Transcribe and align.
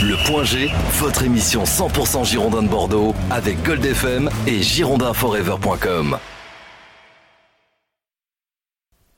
Le 0.00 0.14
Point 0.28 0.44
G, 0.44 0.70
votre 1.00 1.24
émission 1.24 1.64
100% 1.64 2.24
Girondin 2.24 2.62
de 2.62 2.68
Bordeaux 2.68 3.16
avec 3.30 3.60
Gold 3.64 3.84
FM 3.84 4.30
et 4.46 4.62
girondinforever.com. 4.62 6.18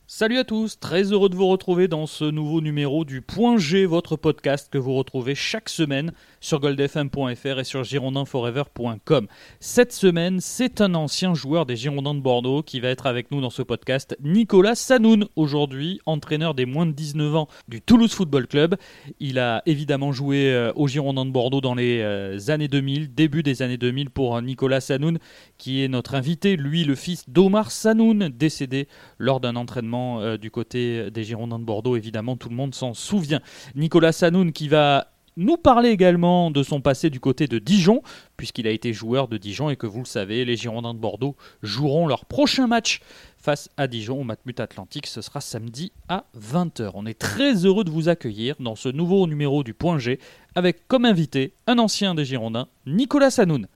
Salut 0.07 0.39
à 0.39 0.45
tous, 0.45 0.81
très 0.81 1.13
heureux 1.13 1.29
de 1.29 1.35
vous 1.35 1.49
retrouver 1.49 1.87
dans 1.87 2.07
ce 2.07 2.25
nouveau 2.25 2.63
numéro 2.63 3.05
du 3.05 3.21
Point 3.21 3.59
G, 3.59 3.85
votre 3.85 4.17
podcast 4.17 4.71
que 4.73 4.79
vous 4.79 4.95
retrouvez 4.95 5.35
chaque 5.35 5.69
semaine 5.69 6.13
sur 6.41 6.59
goldfm.fr 6.59 7.59
et 7.59 7.65
sur 7.65 7.85
girondinforever.com. 7.85 9.27
Cette 9.61 9.93
semaine, 9.93 10.41
c'est 10.41 10.81
un 10.81 10.95
ancien 10.95 11.35
joueur 11.35 11.67
des 11.67 11.77
Girondins 11.77 12.15
de 12.15 12.21
Bordeaux 12.21 12.63
qui 12.63 12.81
va 12.81 12.89
être 12.89 13.07
avec 13.07 13.31
nous 13.31 13.41
dans 13.41 13.51
ce 13.51 13.63
podcast, 13.63 14.17
Nicolas 14.23 14.75
Sanoun, 14.75 15.27
aujourd'hui 15.37 16.01
entraîneur 16.07 16.55
des 16.55 16.65
moins 16.65 16.87
de 16.87 16.93
19 16.93 17.37
ans 17.37 17.49
du 17.69 17.83
Toulouse 17.83 18.13
Football 18.13 18.47
Club. 18.47 18.77
Il 19.21 19.39
a 19.39 19.63
évidemment 19.67 20.13
joué 20.13 20.51
euh, 20.51 20.73
aux 20.75 20.89
Girondins 20.89 21.27
de 21.27 21.31
Bordeaux 21.31 21.61
dans 21.61 21.75
les 21.75 22.01
euh, 22.01 22.39
années 22.49 22.69
2000, 22.69 23.15
début 23.15 23.43
des 23.43 23.63
années 23.63 23.77
2000 23.77 24.11
pour 24.11 24.41
Nicolas 24.41 24.81
Sanoun, 24.81 25.19
qui 25.59 25.85
est 25.85 25.89
notre 25.89 26.15
invité, 26.15 26.57
lui 26.57 26.85
le 26.85 26.95
fils 26.95 27.29
d'Omar 27.29 27.71
Sanoun, 27.71 28.29
décédé 28.29 28.89
lors 29.19 29.41
d'un 29.41 29.57
entraînement 29.57 30.21
euh, 30.21 30.39
du 30.39 30.51
côté 30.51 31.11
des 31.11 31.25
Girondins 31.25 31.59
de 31.59 31.65
Bordeaux, 31.65 31.97
évidemment, 31.97 32.37
tout 32.37 32.49
le 32.49 32.57
monde 32.57 32.75
s'en 32.75 32.95
souvient. 32.95 33.41
Nicolas 33.75 34.13
Sanoun 34.13 34.53
qui 34.53 34.69
va 34.69 35.09
nous 35.41 35.57
parler 35.57 35.89
également 35.89 36.51
de 36.51 36.63
son 36.63 36.81
passé 36.81 37.09
du 37.09 37.19
côté 37.19 37.47
de 37.47 37.59
Dijon, 37.59 38.03
puisqu'il 38.37 38.67
a 38.67 38.71
été 38.71 38.93
joueur 38.93 39.27
de 39.27 39.39
Dijon 39.39 39.71
et 39.71 39.77
que 39.77 39.87
vous 39.87 40.01
le 40.01 40.05
savez, 40.05 40.45
les 40.45 40.57
Girondins 40.57 40.93
de 40.93 40.99
Bordeaux 40.99 41.35
joueront 41.63 42.07
leur 42.07 42.27
prochain 42.27 42.67
match 42.67 43.01
face 43.39 43.71
à 43.79 43.87
Dijon 43.87 44.21
au 44.21 44.25
Matmut 44.25 44.61
Atlantique. 44.61 45.07
Ce 45.07 45.23
sera 45.23 45.41
samedi 45.41 45.93
à 46.09 46.27
20h. 46.39 46.91
On 46.95 47.07
est 47.07 47.19
très 47.19 47.65
heureux 47.65 47.85
de 47.85 47.91
vous 47.91 48.11
accueillir 48.11 48.57
dans 48.61 48.77
ce 48.77 48.91
nouveau 48.91 49.27
numéro 49.27 49.65
du 49.65 49.73
Point 49.73 49.99
G 49.99 50.21
avec 50.55 50.87
comme 50.89 51.07
invité 51.07 51.55
un 51.67 51.79
ancien 51.79 52.15
des 52.15 52.27
Girondins, 52.27 52.69
Nicolas 52.87 53.31
Sanoun. 53.31 53.67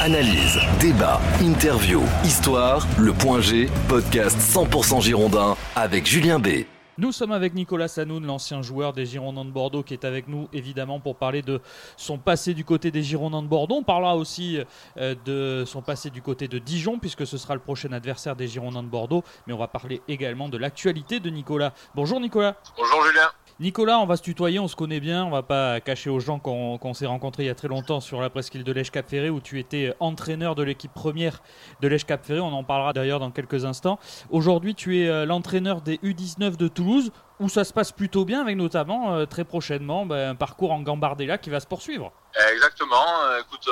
Analyse, 0.00 0.58
débat, 0.80 1.20
interview, 1.40 2.00
histoire, 2.24 2.86
le 2.98 3.12
point 3.12 3.40
G, 3.40 3.68
podcast 3.88 4.38
100% 4.38 5.02
Girondin 5.02 5.56
avec 5.74 6.06
Julien 6.06 6.38
B. 6.38 6.64
Nous 6.98 7.12
sommes 7.12 7.32
avec 7.32 7.54
Nicolas 7.54 7.88
Sanoun, 7.88 8.26
l'ancien 8.26 8.62
joueur 8.62 8.92
des 8.92 9.06
Girondins 9.06 9.44
de 9.44 9.50
Bordeaux, 9.50 9.82
qui 9.82 9.94
est 9.94 10.04
avec 10.04 10.28
nous 10.28 10.48
évidemment 10.52 10.98
pour 10.98 11.16
parler 11.16 11.40
de 11.40 11.60
son 11.96 12.18
passé 12.18 12.52
du 12.52 12.64
côté 12.64 12.90
des 12.90 13.02
Girondins 13.02 13.42
de 13.42 13.46
Bordeaux. 13.46 13.76
On 13.76 13.82
parlera 13.82 14.16
aussi 14.16 14.58
euh, 14.98 15.14
de 15.24 15.64
son 15.66 15.82
passé 15.82 16.10
du 16.10 16.20
côté 16.20 16.48
de 16.48 16.58
Dijon, 16.58 16.98
puisque 16.98 17.26
ce 17.26 17.38
sera 17.38 17.54
le 17.54 17.60
prochain 17.60 17.92
adversaire 17.92 18.34
des 18.34 18.48
Girondins 18.48 18.82
de 18.82 18.88
Bordeaux. 18.88 19.22
Mais 19.46 19.52
on 19.52 19.58
va 19.58 19.68
parler 19.68 20.02
également 20.08 20.48
de 20.48 20.58
l'actualité 20.58 21.20
de 21.20 21.30
Nicolas. 21.30 21.72
Bonjour 21.94 22.20
Nicolas. 22.20 22.56
Bonjour 22.76 23.04
Julien. 23.04 23.30
Nicolas, 23.60 23.98
on 23.98 24.06
va 24.06 24.16
se 24.16 24.22
tutoyer, 24.22 24.58
on 24.58 24.68
se 24.68 24.76
connaît 24.76 25.00
bien, 25.00 25.22
on 25.22 25.28
va 25.30 25.42
pas 25.42 25.80
cacher 25.80 26.08
aux 26.08 26.18
gens 26.18 26.38
qu'on 26.38 26.94
s'est 26.94 27.04
rencontrés 27.04 27.42
il 27.42 27.46
y 27.46 27.50
a 27.50 27.54
très 27.54 27.68
longtemps 27.68 28.00
sur 28.00 28.22
la 28.22 28.30
presqu'île 28.30 28.64
de 28.64 28.72
l'Èche 28.72 28.90
Cap 28.90 29.06
Ferré 29.06 29.28
où 29.28 29.38
tu 29.38 29.58
étais 29.58 29.94
entraîneur 30.00 30.54
de 30.54 30.62
l'équipe 30.62 30.94
première 30.94 31.42
de 31.82 31.88
l'Èche 31.88 32.06
Cap 32.06 32.24
Ferré. 32.24 32.40
On 32.40 32.54
en 32.54 32.64
parlera 32.64 32.94
d'ailleurs 32.94 33.20
dans 33.20 33.30
quelques 33.30 33.66
instants. 33.66 33.98
Aujourd'hui, 34.30 34.74
tu 34.74 35.02
es 35.02 35.08
euh, 35.08 35.26
l'entraîneur 35.26 35.82
des 35.82 35.96
U19 35.96 36.56
de 36.56 36.68
Toulouse 36.68 36.79
où 36.80 37.48
ça 37.48 37.64
se 37.64 37.72
passe 37.72 37.92
plutôt 37.92 38.24
bien 38.24 38.40
avec 38.40 38.56
notamment 38.56 39.14
euh, 39.14 39.26
très 39.26 39.44
prochainement 39.44 40.06
ben, 40.06 40.30
un 40.30 40.34
parcours 40.34 40.72
en 40.72 40.80
Gambardella 40.80 41.38
qui 41.38 41.50
va 41.50 41.60
se 41.60 41.66
poursuivre. 41.66 42.12
Exactement. 42.52 43.22
Euh, 43.24 43.40
écoute, 43.40 43.68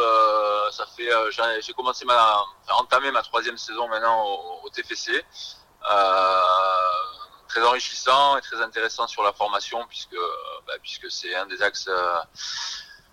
ça 0.72 0.84
fait 0.96 1.08
j'ai 1.60 1.72
commencé 1.72 2.04
ma 2.04 2.44
entamé 2.78 3.10
ma 3.10 3.22
troisième 3.22 3.58
saison 3.58 3.88
maintenant 3.88 4.24
au, 4.64 4.68
TFC. 4.70 5.24
Euh, 5.90 6.40
très 7.48 7.62
enrichissant 7.62 8.36
et 8.36 8.40
très 8.42 8.60
intéressant 8.60 9.06
sur 9.06 9.22
la 9.22 9.32
formation 9.32 9.84
puisque 9.88 10.16
bah, 10.66 10.74
puisque 10.82 11.10
c'est 11.10 11.34
un 11.34 11.46
des 11.46 11.62
axes 11.62 11.88
euh, 11.88 12.20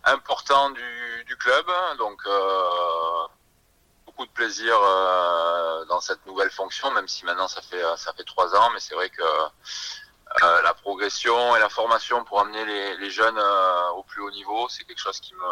importants 0.03 0.69
du, 0.71 1.23
du, 1.25 1.35
club. 1.37 1.65
Donc 1.97 2.19
euh, 2.27 3.27
beaucoup 4.05 4.25
de 4.25 4.31
plaisir 4.31 4.73
euh, 4.77 5.44
dans 5.95 6.01
cette 6.01 6.25
nouvelle 6.25 6.51
fonction, 6.51 6.91
même 6.91 7.07
si 7.07 7.23
maintenant 7.23 7.47
ça 7.47 7.61
fait 7.61 7.81
ça 7.95 8.11
fait 8.13 8.25
trois 8.25 8.53
ans, 8.53 8.69
mais 8.73 8.81
c'est 8.81 8.95
vrai 8.95 9.09
que 9.09 9.23
euh, 9.23 10.61
la 10.61 10.73
progression 10.73 11.55
et 11.55 11.59
la 11.59 11.69
formation 11.69 12.25
pour 12.25 12.41
amener 12.41 12.65
les, 12.99 13.09
jeunes 13.09 13.37
euh, 13.37 13.89
au 13.95 14.03
plus 14.03 14.21
haut 14.21 14.31
niveau, 14.31 14.67
c'est 14.67 14.83
quelque 14.83 14.99
chose 14.99 15.21
qui 15.21 15.33
me 15.33 15.51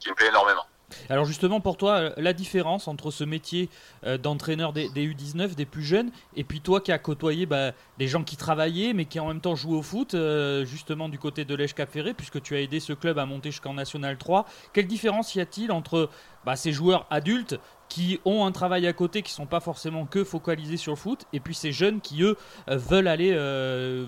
qui 0.00 0.08
me 0.08 0.14
plaît 0.14 0.28
énormément. 0.28 0.64
Alors 1.10 1.24
justement 1.24 1.60
pour 1.60 1.76
toi, 1.76 2.10
la 2.16 2.32
différence 2.32 2.88
entre 2.88 3.10
ce 3.10 3.24
métier 3.24 3.68
euh, 4.04 4.18
d'entraîneur 4.18 4.72
des, 4.72 4.88
U19, 4.88 5.54
des 5.54 5.66
plus 5.66 5.82
jeunes, 5.82 6.10
et 6.36 6.44
puis 6.44 6.60
toi 6.60 6.80
qui 6.80 6.92
as 6.92 6.98
côtoyé 6.98 7.46
bah, 7.46 7.72
des 7.98 8.08
gens 8.08 8.24
qui 8.24 8.36
travaillaient 8.36 8.92
mais 8.94 9.04
qui 9.04 9.20
en 9.20 9.28
même 9.28 9.40
temps 9.40 9.54
jouaient 9.54 9.76
au 9.76 9.82
foot, 9.82 10.14
euh, 10.14 10.64
justement 10.64 11.08
du 11.08 11.18
côté 11.18 11.44
de 11.44 11.54
l'Èche 11.54 11.74
Cap 11.74 11.90
Ferré, 11.90 12.14
puisque 12.14 12.42
tu 12.42 12.54
as 12.54 12.60
aidé 12.60 12.80
ce 12.80 12.92
club 12.92 13.18
à 13.18 13.26
monter 13.26 13.50
jusqu'en 13.50 13.74
National 13.74 14.16
3, 14.16 14.46
quelle 14.72 14.86
différence 14.86 15.34
y 15.34 15.40
a-t-il 15.40 15.72
entre 15.72 16.08
bah, 16.44 16.56
ces 16.56 16.72
joueurs 16.72 17.06
adultes 17.10 17.58
qui 17.88 18.20
ont 18.24 18.46
un 18.46 18.52
travail 18.52 18.86
à 18.86 18.92
côté, 18.92 19.22
qui 19.22 19.32
sont 19.32 19.46
pas 19.46 19.60
forcément 19.60 20.06
que 20.06 20.24
focalisés 20.24 20.76
sur 20.76 20.92
le 20.92 20.96
foot, 20.96 21.24
et 21.32 21.40
puis 21.40 21.54
ces 21.54 21.72
jeunes 21.72 22.00
qui 22.00 22.22
eux 22.22 22.36
euh, 22.68 22.76
veulent 22.76 23.08
aller 23.08 23.32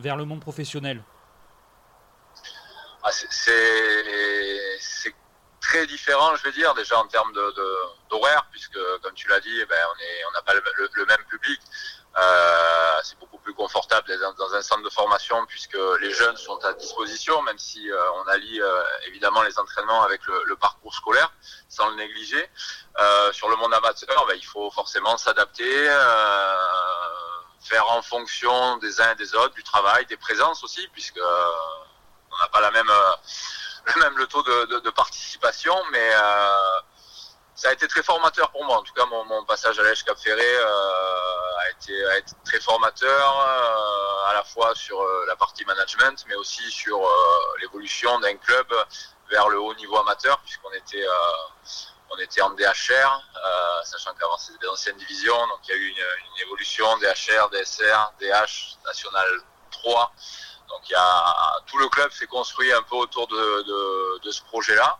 vers 0.00 0.16
le 0.16 0.24
monde 0.24 0.40
professionnel 0.40 1.02
ah, 3.02 3.10
c'est 3.12 5.14
très 5.60 5.86
différent, 5.86 6.34
je 6.36 6.44
veux 6.44 6.52
dire, 6.52 6.74
déjà 6.74 6.98
en 6.98 7.06
termes 7.06 7.32
d'horaire, 7.32 8.42
de, 8.42 8.50
puisque 8.50 8.78
comme 9.02 9.14
tu 9.14 9.28
l'as 9.28 9.40
dit, 9.40 9.60
eh 9.60 9.66
ben, 9.66 9.76
on 10.28 10.32
n'a 10.32 10.42
pas 10.42 10.54
le, 10.54 11.06
même 11.06 11.24
public. 11.28 11.60
Euh, 12.18 13.00
c'est 13.04 13.18
beaucoup 13.20 13.38
plus 13.38 13.54
confortable 13.54 14.08
d'être 14.08 14.34
dans 14.34 14.54
un 14.54 14.62
centre 14.62 14.82
de 14.82 14.90
formation 14.90 15.46
puisque 15.46 15.78
les 16.00 16.12
jeunes 16.12 16.36
sont 16.36 16.58
à 16.64 16.72
disposition, 16.72 17.40
même 17.42 17.58
si 17.58 17.90
euh, 17.90 18.12
on 18.16 18.28
allie 18.28 18.60
euh, 18.60 18.82
évidemment 19.06 19.42
les 19.42 19.58
entraînements 19.58 20.02
avec 20.02 20.20
le, 20.26 20.56
parcours 20.56 20.94
scolaire, 20.94 21.32
sans 21.68 21.88
le 21.90 21.96
négliger. 21.96 22.50
sur 23.32 23.48
le 23.48 23.56
monde 23.56 23.72
amateur, 23.72 24.26
ben, 24.26 24.34
il 24.36 24.44
faut 24.44 24.70
forcément 24.70 25.16
s'adapter, 25.16 25.84
faire 27.60 27.88
en 27.90 28.02
fonction 28.02 28.76
des 28.78 29.00
uns 29.00 29.12
et 29.12 29.14
des 29.14 29.34
autres, 29.34 29.54
du 29.54 29.62
travail, 29.62 30.04
des 30.06 30.16
présences 30.16 30.64
aussi, 30.64 30.86
puisque 30.88 31.20
on 31.20 32.38
n'a 32.38 32.48
pas 32.48 32.60
la 32.60 32.70
même 32.72 32.90
même 33.98 34.16
le 34.16 34.26
taux 34.26 34.42
de, 34.42 34.66
de, 34.66 34.78
de 34.80 34.90
participation, 34.90 35.74
mais 35.92 36.10
euh, 36.12 36.80
ça 37.60 37.68
a 37.68 37.72
été 37.74 37.86
très 37.88 38.02
formateur 38.02 38.50
pour 38.52 38.64
moi. 38.64 38.78
En 38.78 38.82
tout 38.82 38.94
cas, 38.94 39.04
mon, 39.04 39.22
mon 39.26 39.44
passage 39.44 39.78
à 39.78 39.82
l'Èche 39.82 40.02
Cap 40.02 40.18
Ferré 40.18 40.40
euh, 40.42 41.58
a, 41.58 41.70
été, 41.70 42.06
a 42.06 42.16
été 42.16 42.32
très 42.42 42.58
formateur, 42.58 43.38
euh, 43.38 44.30
à 44.30 44.32
la 44.32 44.44
fois 44.44 44.74
sur 44.74 44.98
euh, 44.98 45.26
la 45.28 45.36
partie 45.36 45.66
management, 45.66 46.24
mais 46.26 46.36
aussi 46.36 46.62
sur 46.70 46.96
euh, 46.96 47.10
l'évolution 47.60 48.18
d'un 48.20 48.34
club 48.36 48.66
vers 49.28 49.46
le 49.50 49.60
haut 49.60 49.74
niveau 49.74 49.98
amateur, 49.98 50.38
puisqu'on 50.40 50.72
était 50.72 51.04
on 52.12 52.16
était 52.16 52.40
en 52.40 52.50
DHR, 52.50 53.22
sachant 53.84 54.14
qu'avant 54.14 54.38
c'était 54.38 54.58
des 54.58 54.68
anciennes 54.68 54.96
divisions, 54.96 55.46
donc 55.48 55.60
il 55.68 55.70
y 55.70 55.74
a 55.74 55.76
eu 55.76 55.86
une, 55.86 55.96
une 55.96 56.46
évolution 56.46 56.86
DHR, 56.96 57.50
DSR, 57.50 58.12
DH, 58.20 58.78
National 58.86 59.28
3. 59.70 60.12
Donc 60.70 60.80
il 60.88 60.92
y 60.92 60.96
a 60.96 61.60
tout 61.66 61.78
le 61.78 61.88
club 61.88 62.10
s'est 62.10 62.26
construit 62.26 62.72
un 62.72 62.82
peu 62.82 62.96
autour 62.96 63.28
de, 63.28 63.62
de, 63.62 64.18
de 64.24 64.30
ce 64.30 64.42
projet-là, 64.44 64.98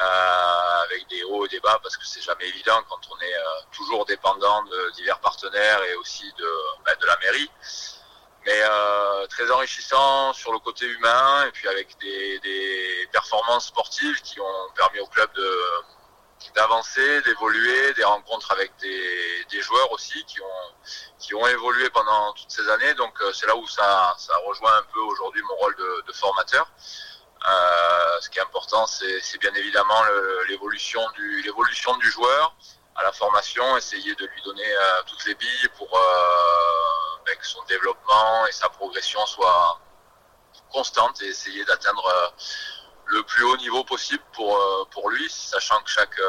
euh, 0.00 0.82
avec 0.84 1.08
des 1.08 1.22
hauts 1.24 1.46
et 1.46 1.48
des 1.48 1.60
bas 1.60 1.78
parce 1.82 1.96
que 1.96 2.04
c'est 2.04 2.20
jamais 2.20 2.46
évident 2.48 2.82
quand 2.88 3.00
on 3.10 3.20
est 3.20 3.34
euh, 3.34 3.60
toujours 3.72 4.04
dépendant 4.04 4.62
de 4.64 4.90
divers 4.94 5.18
partenaires 5.20 5.82
et 5.84 5.94
aussi 5.94 6.30
de, 6.38 6.52
ben, 6.84 6.94
de 7.00 7.06
la 7.06 7.16
mairie. 7.18 7.50
Mais 8.44 8.60
euh, 8.62 9.26
très 9.26 9.50
enrichissant 9.50 10.32
sur 10.32 10.52
le 10.52 10.58
côté 10.60 10.86
humain 10.86 11.46
et 11.46 11.50
puis 11.50 11.66
avec 11.66 11.98
des, 11.98 12.38
des 12.40 13.08
performances 13.10 13.66
sportives 13.68 14.20
qui 14.22 14.40
ont 14.40 14.70
permis 14.76 15.00
au 15.00 15.06
club 15.06 15.32
de 15.32 15.50
d'avancer, 16.54 17.22
d'évoluer, 17.22 17.92
des 17.94 18.04
rencontres 18.04 18.52
avec 18.52 18.72
des, 18.76 19.44
des, 19.50 19.60
joueurs 19.62 19.90
aussi 19.92 20.24
qui 20.26 20.40
ont 20.40 20.74
qui 21.18 21.34
ont 21.34 21.46
évolué 21.46 21.90
pendant 21.90 22.32
toutes 22.34 22.50
ces 22.50 22.68
années. 22.68 22.94
Donc 22.94 23.20
euh, 23.20 23.32
c'est 23.32 23.46
là 23.46 23.56
où 23.56 23.66
ça 23.66 24.14
ça 24.18 24.32
rejoint 24.46 24.76
un 24.76 24.84
peu 24.92 25.00
aujourd'hui 25.00 25.42
mon 25.42 25.56
rôle 25.56 25.76
de, 25.76 26.04
de 26.06 26.12
formateur. 26.12 26.70
Euh, 27.48 28.20
ce 28.20 28.30
qui 28.30 28.38
est 28.38 28.42
important, 28.42 28.86
c'est 28.86 29.38
bien 29.38 29.52
évidemment 29.54 30.02
l'évolution 30.48 31.00
du 31.10 31.42
du 31.42 32.10
joueur 32.10 32.56
à 32.96 33.02
la 33.02 33.12
formation, 33.12 33.76
essayer 33.76 34.14
de 34.14 34.26
lui 34.26 34.42
donner 34.42 34.66
euh, 34.66 35.02
toutes 35.06 35.24
les 35.26 35.34
billes 35.34 35.68
pour 35.76 35.88
euh, 35.94 37.22
ben, 37.26 37.36
que 37.36 37.46
son 37.46 37.62
développement 37.64 38.46
et 38.46 38.52
sa 38.52 38.68
progression 38.70 39.24
soient 39.26 39.78
constantes 40.72 41.20
et 41.22 41.26
essayer 41.26 41.64
d'atteindre 41.66 42.06
euh, 42.06 42.28
le 43.06 43.22
plus 43.22 43.44
haut 43.44 43.56
niveau 43.58 43.84
possible 43.84 44.22
pour, 44.32 44.58
pour 44.90 45.10
lui, 45.10 45.30
sachant 45.30 45.80
que 45.82 45.90
chaque, 45.90 46.20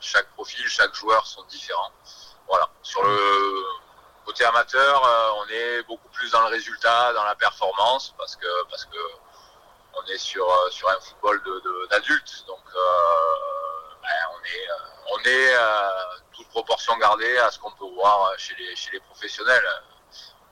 chaque 0.00 0.26
profil, 0.30 0.66
chaque 0.68 0.94
joueur 0.94 1.26
sont 1.26 1.42
différents. 1.44 1.92
Voilà. 2.48 2.70
Sur 2.82 3.02
le 3.02 3.62
côté 4.24 4.42
amateur, 4.46 5.02
on 5.36 5.48
est 5.50 5.82
beaucoup 5.82 6.08
plus 6.08 6.30
dans 6.30 6.40
le 6.40 6.46
résultat, 6.46 7.12
dans 7.12 7.24
la 7.24 7.34
performance, 7.34 8.14
parce 8.16 8.36
que, 8.36 8.64
parce 8.70 8.86
que 8.86 8.96
on 9.96 10.06
est 10.12 10.18
sur, 10.18 10.46
sur 10.70 10.88
un 10.88 11.00
football 11.00 11.42
d'adultes. 11.90 12.44
Donc, 12.46 12.62
ben, 14.02 14.08
on 14.32 14.44
est, 14.44 14.68
on 15.12 15.18
est 15.28 15.54
toute 16.32 16.48
proportion 16.48 16.96
gardée 16.98 17.38
à 17.38 17.50
ce 17.50 17.58
qu'on 17.58 17.72
peut 17.72 17.92
voir 17.94 18.32
chez 18.38 18.54
les, 18.92 19.00
professionnels 19.00 19.64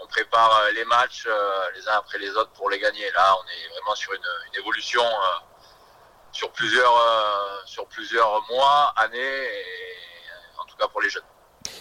on 0.01 0.07
prépare 0.09 0.63
les 0.75 0.85
matchs 0.85 1.29
les 1.77 1.89
uns 1.89 1.97
après 1.97 2.19
les 2.19 2.31
autres 2.31 2.51
pour 2.51 2.69
les 2.71 2.79
gagner. 2.81 3.09
Là, 3.13 3.37
on 3.37 3.45
est 3.47 3.69
vraiment 3.69 3.95
sur 3.95 4.13
une, 4.13 4.59
évolution 4.59 5.03
sur 6.33 6.51
plusieurs, 6.51 6.93
mois, 8.51 8.93
années, 8.97 9.49
en 10.59 10.65
tout 10.65 10.77
cas 10.77 10.89
pour 10.89 11.03
les 11.03 11.11
jeunes. 11.11 11.23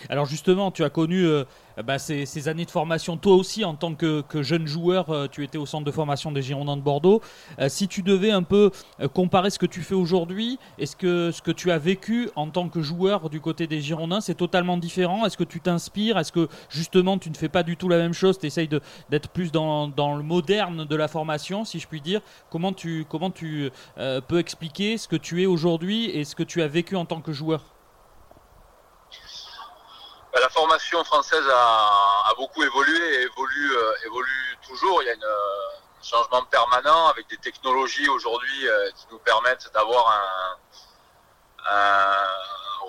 Alors 0.10 0.26
justement, 0.26 0.72
tu 0.72 0.84
as 0.84 0.90
connu 0.90 1.26
euh, 1.26 1.46
bah, 1.84 2.00
ces, 2.00 2.48
années 2.48 2.66
de 2.66 2.72
formation, 2.72 3.18
toi 3.18 3.36
aussi 3.36 3.64
en 3.64 3.76
tant 3.76 3.94
que, 3.96 4.24
jeune 4.42 4.68
joueur, 4.68 5.10
euh, 5.10 5.28
tu 5.28 5.44
étais 5.44 5.58
au 5.58 5.66
centre 5.66 5.86
de 5.86 5.92
formation 5.92 6.32
des 6.32 6.42
Girondins 6.42 6.78
de 6.78 6.82
Bordeaux. 6.82 7.22
Euh, 7.60 7.70
si 7.70 7.88
tu 7.88 8.02
devais 8.02 8.32
un 8.32 8.44
peu 8.44 8.72
comparer 9.14 9.50
ce 9.50 9.60
que 9.60 9.66
tu 9.66 9.82
fais 9.82 9.96
aujourd'hui 9.96 10.60
et 10.78 10.86
ce 10.86 10.96
que, 10.96 11.32
ce 11.32 11.42
que 11.42 11.52
tu 11.52 11.72
as 11.72 11.78
vécu 11.78 12.30
en 12.36 12.48
tant 12.48 12.70
que 12.70 12.82
joueur 12.82 13.30
du 13.30 13.40
côté 13.40 13.68
des 13.68 13.82
Girondins, 13.82 14.22
c'est 14.22 14.36
totalement 14.36 14.78
différent. 14.78 15.26
Est-ce 15.26 15.38
que 15.38 15.44
tu 15.44 15.60
t'inspires? 15.60 16.18
Est-ce 16.18 16.32
que 16.32 16.48
justement 16.70 17.18
tu 17.18 17.30
ne 17.30 17.36
fais 17.36 17.50
pas 17.50 17.64
du 17.64 17.78
tout 17.78 17.90
la 17.90 17.98
même 17.98 18.14
chose? 18.14 18.38
Tu 18.40 18.48
essayes 18.48 18.70
d'être 19.10 19.30
plus 19.30 19.52
dans, 19.52 19.88
le 19.88 20.24
moderne 20.24 20.86
de 20.86 20.96
la 20.96 21.08
formation, 21.08 21.66
si 21.66 21.80
je 21.80 21.88
puis 21.88 22.02
dire 22.02 22.22
Comment 22.50 22.74
tu, 22.74 23.06
comment 23.08 23.32
tu 23.32 23.70
peux 23.96 24.40
expliquer 24.40 24.98
ce 24.98 25.08
que 25.08 25.16
tu 25.16 25.42
es 25.42 25.46
aujourd'hui 25.46 26.06
et 26.06 26.24
ce 26.24 26.36
que 26.36 26.44
tu 26.44 26.62
as 26.62 26.68
vécu 26.68 26.96
en 26.96 27.06
tant 27.06 27.22
que 27.22 27.32
joueur? 27.32 27.64
Formation 30.62 31.04
française 31.04 31.44
a, 31.52 32.34
beaucoup 32.38 32.62
évolué 32.62 33.16
et 33.16 33.22
évolue, 33.24 33.78
euh, 33.78 33.96
toujours. 34.68 35.02
Il 35.02 35.08
y 35.08 35.10
a 35.10 35.14
un 35.14 35.24
euh, 35.24 35.70
changement 36.04 36.44
permanent 36.44 37.08
avec 37.08 37.28
des 37.30 37.38
technologies 37.38 38.08
aujourd'hui 38.08 38.68
euh, 38.68 38.92
qui 38.92 39.08
nous 39.10 39.18
permettent 39.18 39.72
d'avoir 39.74 40.08
un, 40.08 40.58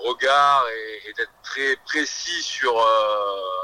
regard 0.05 0.65
et, 1.05 1.13
d'être 1.13 1.31
très 1.43 1.75
précis 1.77 2.43
sur, 2.43 2.73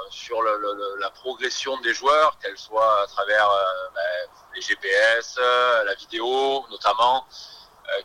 sur 0.09 0.41
la 0.41 1.09
progression 1.09 1.77
des 1.81 1.93
joueurs, 1.93 2.37
qu'elle 2.39 2.57
soit 2.57 3.01
à 3.03 3.07
travers 3.07 3.49
ben, 3.93 4.29
les 4.55 4.61
GPS, 4.61 5.37
la 5.37 5.93
vidéo 5.95 6.65
notamment, 6.71 7.27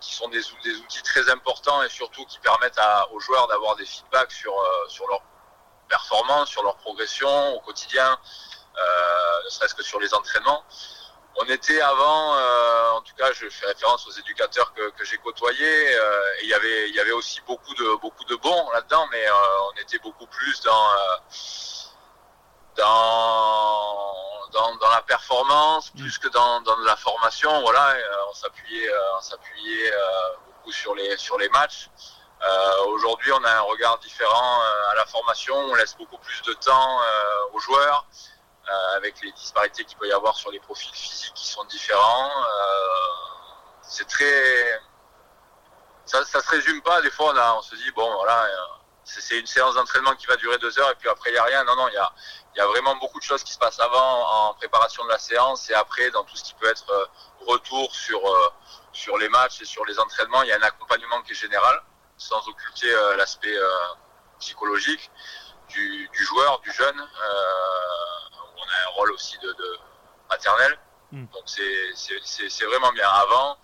qui 0.00 0.14
sont 0.14 0.28
des, 0.28 0.42
outils 0.50 1.02
très 1.04 1.30
importants 1.30 1.82
et 1.84 1.88
surtout 1.88 2.24
qui 2.24 2.40
permettent 2.40 2.80
aux 3.12 3.20
joueurs 3.20 3.46
d'avoir 3.46 3.76
des 3.76 3.86
feedbacks 3.86 4.32
sur, 4.32 4.54
sur 4.88 5.06
leur 5.06 5.20
performance, 5.96 6.49
sur 6.49 6.62
leur 6.64 6.76
progression 6.76 7.35
au 7.56 7.61
quotidien, 7.61 8.19
euh, 8.76 9.44
ne 9.44 9.49
serait-ce 9.49 9.75
que 9.75 9.85
sur 9.85 10.00
les 10.00 10.12
entraînements. 10.12 10.62
On 11.37 11.46
était 11.46 11.81
avant, 11.81 12.35
euh, 12.35 12.99
en 12.99 13.02
tout 13.02 13.14
cas, 13.14 13.32
je 13.32 13.49
fais 13.49 13.67
référence 13.67 14.06
aux 14.08 14.17
éducateurs 14.23 14.73
que, 14.75 15.05
j'ai 15.05 15.19
côtoyés, 15.19 15.94
euh, 15.94 16.38
et 16.38 16.44
il 16.44 16.49
y 16.49 16.55
avait, 16.55 16.88
il 16.88 16.94
y 16.94 17.00
avait 17.00 17.17
aussi 17.20 17.41
beaucoup 17.46 17.75
de, 17.75 18.00
beaucoup 18.00 18.25
de 18.25 18.37
bons 18.37 18.70
là-dedans, 18.73 19.06
mais 19.12 19.25
on 19.69 19.73
était 19.82 19.99
beaucoup 19.99 20.26
plus 20.26 20.61
dans, 20.62 20.88
dans, 22.76 24.76
dans, 24.76 24.91
la 24.91 25.02
performance, 25.02 25.91
plus 25.91 26.19
que 26.19 26.29
dans, 26.29 26.61
dans 26.62 26.76
la 26.79 26.96
formation. 26.96 27.61
Voilà, 27.62 27.94
on 28.31 28.35
s'appuyait, 28.35 28.91
on 29.19 29.23
s'appuyait 29.23 29.93
beaucoup 30.46 30.73
sur 30.73 30.94
les, 30.94 31.17
sur 31.17 31.38
les 31.38 31.49
matchs. 31.50 31.88
Euh, 32.44 32.85
aujourd'hui, 32.88 33.32
on 33.32 33.43
a 33.43 33.50
un 33.50 33.61
regard 33.61 33.99
différent 33.99 34.61
euh, 34.61 34.91
à 34.91 34.94
la 34.96 35.06
formation. 35.06 35.56
On 35.56 35.75
laisse 35.75 35.96
beaucoup 35.96 36.19
plus 36.19 36.43
de 36.43 36.52
temps 36.55 37.00
euh, 37.00 37.55
aux 37.55 37.58
joueurs, 37.58 38.06
avec 38.96 39.20
les 39.23 39.32
disparités 39.32 39.85
qu'il 39.85 39.96
peut 39.99 40.08
y 40.08 40.12
avoir 40.12 40.37
sur 40.37 40.50
les 40.50 40.61
profils 40.61 40.93
physiques 40.94 41.35
qui 41.35 41.46
sont 41.46 41.64
différents. 41.64 42.31
c'est 43.82 44.08
très, 44.08 44.81
ça, 46.06 46.25
ça 46.25 46.41
se 46.41 46.49
résume 46.49 46.81
pas. 46.82 47.00
Des 47.02 47.11
fois, 47.11 47.32
on, 47.35 47.37
a, 47.37 47.55
on 47.55 47.62
se 47.62 47.75
dit 47.76 47.91
bon, 47.93 48.11
voilà, 48.14 48.49
c'est 49.05 49.38
une 49.38 49.46
séance 49.46 49.75
d'entraînement 49.75 50.14
qui 50.17 50.26
va 50.26 50.37
durer 50.37 50.58
deux 50.58 50.79
heures 50.79 50.91
et 50.91 50.94
puis 50.94 51.08
après 51.08 51.31
il 51.31 51.35
y 51.35 51.38
a 51.38 51.44
rien. 51.44 51.64
Non, 51.64 51.76
non, 51.76 51.88
il 51.88 51.94
y 51.94 51.99
a, 51.99 52.12
y 52.56 52.61
a 52.61 52.67
vraiment 52.67 52.96
beaucoup 52.96 53.19
de 53.19 53.25
choses 53.25 53.44
qui 53.44 53.52
se 53.52 53.58
passent 53.58 53.81
avant 53.81 54.49
en 54.49 54.55
préparation 54.55 55.05
de 55.05 55.11
la 55.11 55.19
séance 55.19 55.69
et 55.70 55.75
après 55.75 56.11
dans 56.11 56.25
tout 56.25 56.37
ce 56.37 56.44
qui 56.44 56.55
peut 56.55 56.69
être 56.69 57.11
retour 57.46 57.94
sur 57.94 58.20
sur 58.93 59.19
les 59.19 59.29
matchs 59.29 59.61
et 59.61 59.67
sur 59.67 59.85
les 59.85 59.99
entraînements. 59.99 60.43
Il 60.43 60.49
y 60.49 60.52
a 60.52 60.56
un 60.56 60.62
accompagnement 60.62 61.23
qui 61.23 61.32
est 61.32 61.37
général 61.37 61.82
sans 62.24 62.48
occulter 62.48 62.90
euh, 62.90 63.16
l'aspect 63.16 63.56
euh, 63.56 63.68
psychologique 64.38 65.10
du, 65.68 66.08
joueur, 66.12 66.60
du 66.60 66.72
jeune. 66.72 67.00
Euh, 67.00 68.36
on 68.56 68.62
a 68.62 68.88
un 68.88 68.90
rôle 68.94 69.12
aussi 69.12 69.36
de, 69.38 69.54
maternel. 70.30 70.78
Hmm. 71.12 71.26
Donc 71.26 71.42
c'est 71.46 72.64
vraiment 72.64 72.92
bien. 72.92 73.08
Avant, 73.08 73.58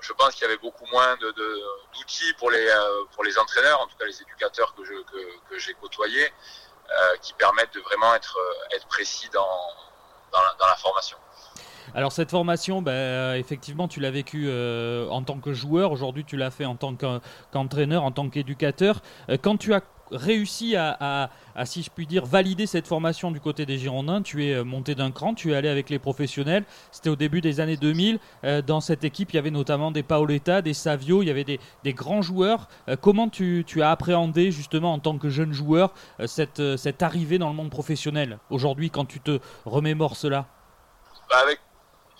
je 0.00 0.12
pense 0.12 0.34
qu'il 0.34 0.42
y 0.42 0.44
avait 0.44 0.58
beaucoup 0.58 0.86
moins 0.86 1.16
d'outils 1.16 2.32
pour, 2.34 2.50
les, 2.50 2.68
pour 3.14 3.24
les 3.24 3.38
entraîneurs, 3.38 3.80
en 3.80 3.86
tout 3.86 3.96
cas 3.96 4.04
les 4.04 4.22
éducateurs 4.22 4.74
que 4.74 4.84
j'ai 4.84 5.04
que, 5.48 5.58
j'ai 5.58 5.74
côtoyés, 5.74 6.32
qui 7.22 7.32
permettent 7.34 7.74
de 7.74 7.80
vraiment 7.80 8.14
être, 8.14 8.38
être 8.72 8.86
précis 8.86 9.28
dans, 9.30 9.72
dans 10.32 10.66
la 10.66 10.76
formation. 10.76 11.18
Alors 11.94 12.12
cette 12.12 12.30
formation, 12.30 12.82
ben, 12.82 13.34
effectivement, 13.34 13.88
tu 13.88 14.00
l'as 14.00 14.10
vécu 14.10 14.44
euh, 14.46 15.08
en 15.08 15.22
tant 15.22 15.38
que 15.38 15.52
joueur. 15.52 15.92
Aujourd'hui, 15.92 16.24
tu 16.24 16.36
l'as 16.36 16.50
fait 16.50 16.64
en 16.64 16.76
tant 16.76 16.94
qu'entraîneur, 16.94 18.04
en 18.04 18.10
tant 18.10 18.28
qu'éducateur. 18.28 19.00
Euh, 19.30 19.36
quand 19.40 19.56
tu 19.56 19.74
as 19.74 19.82
réussi 20.10 20.74
à, 20.74 21.28
si 21.64 21.82
je 21.82 21.90
puis 21.90 22.06
dire, 22.06 22.24
valider 22.24 22.64
cette 22.64 22.86
formation 22.86 23.30
du 23.30 23.40
côté 23.40 23.66
des 23.66 23.76
Girondins. 23.76 24.22
Tu 24.22 24.46
es 24.46 24.54
euh, 24.54 24.64
monté 24.64 24.94
d'un 24.94 25.10
cran, 25.10 25.34
tu 25.34 25.52
es 25.52 25.54
allé 25.54 25.68
avec 25.68 25.90
les 25.90 25.98
professionnels. 25.98 26.64
C'était 26.90 27.10
au 27.10 27.16
début 27.16 27.42
des 27.42 27.60
années 27.60 27.76
2000. 27.76 28.18
dans 28.66 28.80
cette 28.80 29.04
équipe, 29.04 29.32
il 29.32 29.36
y 29.36 29.38
avait 29.38 29.50
notamment 29.50 29.90
des 29.90 30.02
Paoletta, 30.02 30.62
des 30.62 30.72
Savio, 30.72 31.22
il 31.22 31.26
y 31.26 31.30
avait 31.30 31.44
des, 31.44 31.92
grands 31.92 32.22
joueurs. 32.22 32.68
comment 33.02 33.28
tu, 33.28 33.66
as 33.82 33.90
appréhendé 33.90 34.50
justement 34.50 34.94
en 34.94 34.98
tant 34.98 35.18
que 35.18 35.28
jeune 35.28 35.52
joueur 35.52 35.92
cette, 36.24 37.02
arrivée 37.02 37.36
dans 37.36 37.50
le 37.50 37.54
monde 37.54 37.70
professionnel 37.70 38.38
aujourd'hui 38.48 38.88
quand 38.88 39.04
tu 39.04 39.20
te 39.20 39.40
remémores 39.66 40.16
cela? 40.16 40.46
Bah, 41.28 41.36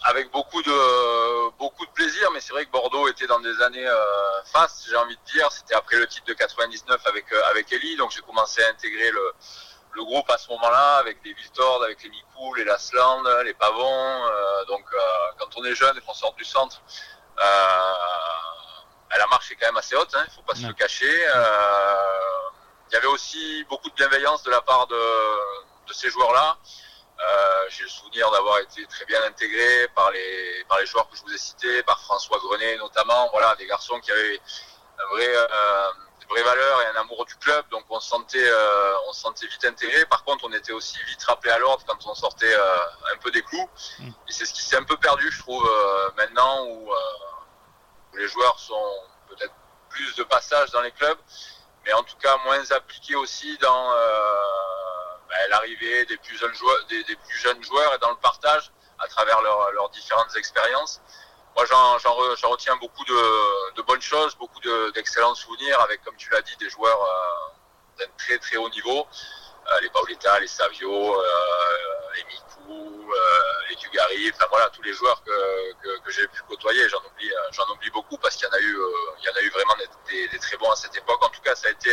avec 0.04 0.30
beaucoup 0.30 0.62
de 0.62 1.50
beaucoup 1.58 1.84
de 1.84 1.90
plaisir, 1.90 2.30
mais 2.32 2.40
c'est 2.40 2.52
vrai 2.52 2.64
que 2.64 2.70
Bordeaux 2.70 3.08
était 3.08 3.26
dans 3.26 3.40
des 3.40 3.60
années 3.62 3.86
euh, 3.86 4.42
fastes, 4.44 4.86
j'ai 4.88 4.96
envie 4.96 5.16
de 5.16 5.32
dire. 5.32 5.50
C'était 5.50 5.74
après 5.74 5.96
le 5.96 6.06
titre 6.06 6.26
de 6.26 6.34
99 6.34 7.00
avec 7.06 7.32
euh, 7.32 7.42
avec 7.50 7.72
Ellie, 7.72 7.96
donc 7.96 8.10
j'ai 8.12 8.20
commencé 8.20 8.62
à 8.62 8.68
intégrer 8.68 9.10
le, 9.10 9.34
le 9.92 10.04
groupe 10.04 10.30
à 10.30 10.38
ce 10.38 10.48
moment-là, 10.50 10.98
avec 10.98 11.18
les 11.24 11.32
Viltord, 11.32 11.82
avec 11.82 12.02
les 12.02 12.10
Micou, 12.10 12.54
les 12.54 12.64
Lasland, 12.64 13.24
les 13.44 13.54
Pavons. 13.54 14.26
Euh, 14.26 14.64
donc 14.66 14.84
euh, 14.92 14.98
quand 15.38 15.56
on 15.56 15.64
est 15.64 15.74
jeune 15.74 15.96
et 15.96 16.00
qu'on 16.00 16.14
sort 16.14 16.34
du 16.34 16.44
centre, 16.44 16.80
la 17.36 19.26
marche 19.26 19.50
est 19.50 19.56
quand 19.56 19.66
même 19.66 19.76
assez 19.76 19.96
haute, 19.96 20.10
il 20.12 20.18
hein, 20.18 20.24
ne 20.28 20.32
faut 20.32 20.42
pas 20.42 20.54
se 20.54 20.66
le 20.66 20.74
cacher. 20.74 21.12
Il 22.90 22.94
y 22.94 22.96
avait 22.96 23.08
aussi 23.08 23.64
beaucoup 23.68 23.90
de 23.90 23.94
bienveillance 23.94 24.42
de 24.44 24.50
la 24.50 24.62
part 24.62 24.86
de, 24.86 24.96
de 25.88 25.92
ces 25.92 26.08
joueurs-là. 26.08 26.56
Euh, 27.20 27.64
j'ai 27.68 27.82
le 27.82 27.88
souvenir 27.88 28.30
d'avoir 28.30 28.58
été 28.60 28.86
très 28.86 29.04
bien 29.06 29.20
intégré 29.24 29.88
par 29.88 30.10
les, 30.12 30.64
par 30.68 30.78
les 30.78 30.86
joueurs 30.86 31.08
que 31.10 31.16
je 31.16 31.22
vous 31.22 31.32
ai 31.32 31.38
cités, 31.38 31.82
par 31.82 32.00
François 32.00 32.38
Grenet 32.38 32.76
notamment. 32.78 33.28
Voilà, 33.32 33.56
des 33.56 33.66
garçons 33.66 33.98
qui 34.00 34.12
avaient 34.12 34.40
un 35.00 35.14
vrai, 35.14 35.26
euh, 35.26 35.90
des 36.20 36.26
vraies 36.26 36.42
valeurs 36.44 36.82
et 36.82 36.86
un 36.96 37.00
amour 37.00 37.24
du 37.24 37.34
club. 37.36 37.68
Donc 37.70 37.84
on 37.90 37.98
se 37.98 38.08
sentait, 38.08 38.48
euh, 38.48 38.94
on 39.08 39.12
se 39.12 39.20
sentait 39.20 39.48
vite 39.48 39.64
intégré. 39.64 40.06
Par 40.06 40.22
contre, 40.22 40.44
on 40.46 40.52
était 40.52 40.72
aussi 40.72 40.96
vite 41.08 41.22
rappelé 41.24 41.52
à 41.52 41.58
l'ordre 41.58 41.84
quand 41.86 42.06
on 42.06 42.14
sortait 42.14 42.54
euh, 42.54 42.78
un 43.12 43.16
peu 43.18 43.32
des 43.32 43.42
clous. 43.42 43.68
Mm. 43.98 44.08
Et 44.08 44.32
c'est 44.32 44.46
ce 44.46 44.52
qui 44.54 44.62
s'est 44.62 44.76
un 44.76 44.84
peu 44.84 44.96
perdu, 44.96 45.28
je 45.30 45.40
trouve, 45.40 45.68
maintenant 46.16 46.66
où, 46.66 46.88
où, 48.12 48.16
les 48.16 48.28
joueurs 48.28 48.58
sont 48.60 49.02
peut-être 49.28 49.54
plus 49.90 50.14
de 50.14 50.22
passage 50.22 50.70
dans 50.70 50.82
les 50.82 50.92
clubs, 50.92 51.18
mais 51.84 51.92
en 51.94 52.02
tout 52.04 52.16
cas 52.16 52.36
moins 52.44 52.70
appliqués 52.70 53.16
aussi 53.16 53.58
dans 53.58 53.92
bah, 55.28 55.36
l'arrivée 55.50 56.06
des 56.06 56.16
plus 56.16 56.36
jeunes 56.38 56.54
joueurs, 56.54 56.84
des, 56.88 57.04
plus 57.04 57.38
jeunes 57.38 57.62
joueurs 57.62 57.94
et 57.94 57.98
dans 57.98 58.10
le 58.10 58.16
partage 58.16 58.70
à 58.98 59.06
travers 59.08 59.40
leurs 59.42 59.90
différentes 59.90 60.34
expériences. 60.36 61.00
Moi, 61.58 61.66
j'en 61.66 62.50
retiens 62.50 62.76
beaucoup 62.76 63.04
de, 63.04 63.82
bonnes 63.82 64.00
choses, 64.00 64.36
beaucoup 64.36 64.60
d'excellents 64.94 65.34
souvenirs 65.34 65.80
avec, 65.80 66.04
comme 66.04 66.16
tu 66.16 66.30
l'as 66.30 66.42
dit, 66.42 66.56
des 66.56 66.70
joueurs 66.70 67.02
euh, 67.02 67.98
d'un 67.98 68.10
très 68.16 68.38
très 68.38 68.56
haut 68.56 68.68
niveau. 68.70 69.06
Euh, 69.72 69.80
les 69.80 69.90
Paoletta, 69.90 70.38
les 70.38 70.46
Savio, 70.46 71.20
euh, 71.20 71.24
les 72.14 72.24
Mikou, 72.24 73.12
les 73.68 73.76
Dugarry, 73.76 74.30
enfin 74.34 74.46
voilà, 74.50 74.70
tous 74.70 74.82
les 74.82 74.92
joueurs 74.92 75.22
que, 75.24 75.98
que, 75.98 76.10
j'ai 76.10 76.28
pu 76.28 76.40
côtoyer. 76.48 76.88
J'en 76.88 76.98
oublie, 76.98 77.30
j'en 77.50 77.66
oublie 77.72 77.90
beaucoup 77.90 78.18
parce 78.18 78.36
qu'il 78.36 78.46
y 78.46 78.50
en 78.50 78.54
a 78.54 78.60
eu, 78.60 78.78
il 79.18 79.24
y 79.24 79.28
en 79.28 79.34
a 79.34 79.42
eu 79.42 79.50
vraiment 79.50 79.74
des, 80.06 80.38
très 80.38 80.56
bons 80.58 80.70
à 80.70 80.76
cette 80.76 80.96
époque. 80.96 81.22
En 81.24 81.28
tout 81.30 81.40
cas, 81.40 81.54
ça 81.56 81.68
a 81.68 81.70
été 81.72 81.92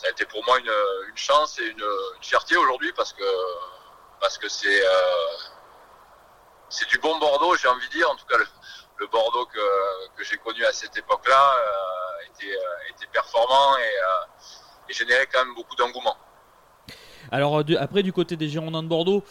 ça 0.00 0.06
a 0.06 0.10
été 0.10 0.24
pour 0.24 0.42
moi 0.46 0.58
une, 0.58 0.72
chance 1.14 1.58
et 1.58 1.66
une, 1.66 1.84
fierté 2.22 2.56
aujourd'hui 2.56 2.90
parce 2.94 3.12
que 3.12 3.22
euh, 3.22 4.86
c'est 6.70 6.88
du 6.88 6.96
bon 6.98 7.18
Bordeaux, 7.18 7.54
j'ai 7.56 7.68
envie 7.68 7.86
de 7.88 7.92
dire. 7.92 8.10
En 8.10 8.16
tout 8.16 8.24
cas, 8.24 8.38
le, 8.38 8.46
Bordeaux 9.08 9.44
que, 9.46 10.24
j'ai 10.24 10.38
connu 10.38 10.64
à 10.64 10.72
cette 10.72 10.96
époque-là 10.96 11.54
euh, 11.58 12.28
était, 12.28 12.56
euh, 12.56 12.94
était, 12.94 13.08
performant 13.08 13.76
et, 13.76 13.92
générait 14.92 15.26
quand 15.26 15.44
même 15.44 15.54
beaucoup 15.54 15.76
d'engouement. 15.76 16.16
Alors 17.32 17.62
après 17.78 18.02
du 18.02 18.12
côté 18.12 18.36
des 18.36 18.48
Girondins 18.48 18.82
de 18.82 18.88
Bordeaux, 18.88 19.24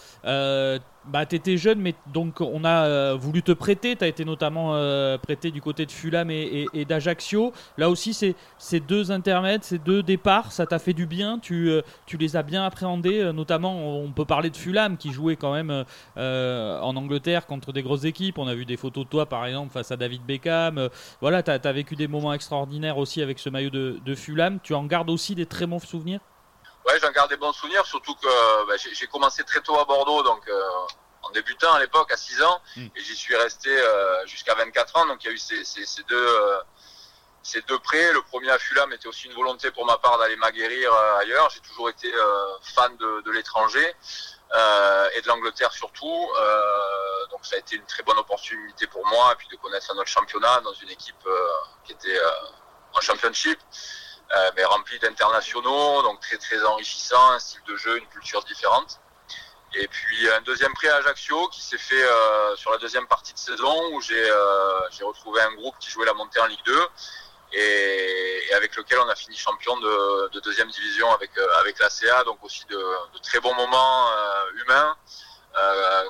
bah, 1.10 1.26
tu 1.26 1.36
étais 1.36 1.58
jeune, 1.58 1.80
mais 1.80 1.96
donc 2.14 2.42
on 2.42 2.64
a 2.64 2.86
euh, 2.86 3.18
voulu 3.20 3.42
te 3.42 3.52
prêter. 3.52 3.96
Tu 3.96 4.04
as 4.04 4.08
été 4.08 4.26
notamment 4.26 4.76
euh, 4.76 5.18
prêté 5.18 5.50
du 5.50 5.62
côté 5.62 5.86
de 5.86 5.92
Fulham 5.92 6.30
et, 6.30 6.68
d'Ajaccio. 6.88 7.54
Là 7.78 7.90
aussi, 7.90 8.14
c'est 8.14 8.36
ces 8.58 8.80
deux 8.80 9.12
intermèdes, 9.12 9.64
ces 9.64 9.80
deux 9.80 10.04
départs, 10.04 10.52
ça 10.52 10.66
t'a 10.66 10.78
fait 10.78 10.94
du 10.94 11.06
bien. 11.06 11.40
Tu, 11.40 11.70
euh, 11.70 11.82
les 12.20 12.36
as 12.36 12.44
bien 12.44 12.66
appréhendés. 12.66 13.32
notamment, 13.34 14.02
on 14.02 14.12
peut 14.12 14.26
parler 14.26 14.50
de 14.50 14.58
Fulham 14.58 14.98
qui 14.98 15.12
jouait 15.14 15.38
quand 15.38 15.54
même 15.54 15.86
en 16.18 16.96
Angleterre 16.96 17.48
contre 17.48 17.72
des 17.72 17.82
grosses 17.82 18.04
équipes. 18.04 18.38
On 18.38 18.48
a 18.48 18.54
vu 18.54 18.66
des 18.66 18.76
photos 18.78 19.06
de 19.06 19.10
toi, 19.10 19.26
par 19.26 19.46
exemple, 19.46 19.72
face 19.72 19.92
à 19.92 19.98
David 19.98 20.24
Beckham. 20.26 20.90
voilà, 21.22 21.42
tu 21.44 21.52
as, 21.52 21.72
vécu 21.72 21.96
des 21.96 22.08
moments 22.08 22.34
extraordinaires 22.34 22.98
aussi 22.98 23.22
avec 23.22 23.40
ce 23.40 23.50
maillot 23.50 23.70
de, 23.70 24.00
de 24.06 24.16
Fulham. 24.16 24.60
Tu 24.62 24.74
en 24.74 24.84
gardes 24.84 25.10
aussi 25.10 25.34
des 25.34 25.46
très 25.46 25.66
bons 25.66 25.80
souvenirs? 25.80 26.20
Ouais, 26.86 27.00
j'en 27.02 27.12
garde 27.12 27.30
des 27.30 27.38
bons 27.38 27.54
souvenirs, 27.54 27.86
surtout 27.86 28.16
que 28.16 28.66
bah, 28.68 28.76
j'ai 28.78 29.08
commencé 29.08 29.44
très 29.44 29.62
tôt 29.62 29.78
à 29.80 29.86
Bordeaux, 29.86 30.24
donc 30.24 30.48
euh, 30.48 30.62
en 31.24 31.30
débutant 31.32 31.74
à 31.74 31.80
l'époque 31.80 32.12
à 32.12 32.18
6 32.18 32.42
ans, 32.42 32.62
hmm. 32.78 32.88
et 32.96 33.02
j'y 33.02 33.16
suis 33.16 33.36
resté 33.36 33.70
euh, 33.70 34.26
jusqu'à 34.26 34.56
24 34.56 34.98
ans. 34.98 35.06
Donc 35.06 35.24
il 35.24 35.28
y 35.28 35.30
a 35.30 35.34
eu 35.34 35.38
ces, 35.38 35.64
ces, 35.66 35.86
ces 35.86 36.04
deux, 36.04 36.16
euh, 36.16 36.62
ces 37.44 37.62
deux 37.64 37.80
prêts. 37.80 38.14
Le 38.14 38.22
premier 38.24 38.50
à 38.50 38.58
Fulham 38.58 38.92
était 38.94 39.08
aussi 39.08 39.28
une 39.28 39.34
volonté 39.34 39.72
pour 39.72 39.86
ma 39.86 39.98
part 39.98 40.18
d'aller 40.20 40.38
m'aguerrir 40.38 40.94
ailleurs. 41.20 41.50
J'ai 41.50 41.60
toujours 41.60 41.90
été 41.90 42.12
fan 42.64 42.96
de, 42.98 43.22
de 43.22 43.32
l'étranger 43.32 43.96
et 45.16 45.22
de 45.22 45.28
l'Angleterre 45.28 45.72
surtout. 45.74 46.28
donc 47.30 47.46
ça 47.46 47.56
a 47.56 47.60
été 47.60 47.76
une 47.76 47.86
très 47.86 48.04
bonne 48.04 48.18
opportunité 48.18 48.88
pour 48.88 49.06
moi, 49.08 49.34
et 49.34 49.36
puis 49.36 49.48
de 49.50 49.58
connaître 49.58 49.92
un 49.94 49.98
autre 49.98 50.08
championnat 50.08 50.62
dans 50.62 50.74
une 50.74 50.90
équipe 50.90 51.28
qui 51.84 51.92
était 51.92 52.20
en 52.94 53.02
championship. 53.02 53.60
Euh, 54.32 54.52
mais 54.56 54.64
rempli 54.64 55.00
d'internationaux, 55.00 56.04
donc 56.04 56.20
très 56.20 56.38
très 56.38 56.64
enrichissant, 56.64 57.32
un 57.32 57.40
style 57.40 57.62
de 57.68 57.76
jeu, 57.76 57.98
une 57.98 58.06
culture 58.08 58.44
différente. 58.44 59.00
Et 59.74 59.88
puis 59.88 60.30
un 60.32 60.42
deuxième 60.42 60.72
prix 60.74 60.88
à 60.88 60.98
Ajaccio 60.98 61.48
qui 61.50 61.62
s'est 61.62 61.80
fait 61.80 62.04
euh, 62.04 62.56
sur 62.56 62.72
la 62.72 62.78
deuxième 62.78 63.08
partie 63.08 63.34
de 63.34 63.40
saison 63.40 63.76
où 63.94 64.02
j'ai 64.02 64.30
euh, 64.30 64.80
retrouvé 65.02 65.42
un 65.42 65.54
groupe 65.54 65.76
qui 65.80 65.90
jouait 65.90 66.06
la 66.06 66.14
montée 66.14 66.40
en 66.40 66.46
Ligue 66.46 66.64
2 66.64 66.88
et, 67.54 68.44
et 68.50 68.54
avec 68.54 68.76
lequel 68.76 69.00
on 69.00 69.10
a 69.10 69.16
fini 69.16 69.36
champion 69.36 69.78
de, 69.80 70.30
de 70.30 70.40
deuxième 70.42 70.70
division 70.70 71.12
avec 71.12 71.36
euh, 71.38 71.60
avec 71.60 71.80
l'ACA, 71.80 72.24
donc 72.24 72.44
aussi 72.44 72.66
de, 72.66 72.78
de, 72.78 73.20
très 73.20 73.40
bons 73.40 73.56
moments 73.56 74.10
euh, 74.12 74.62
humains. 74.62 74.96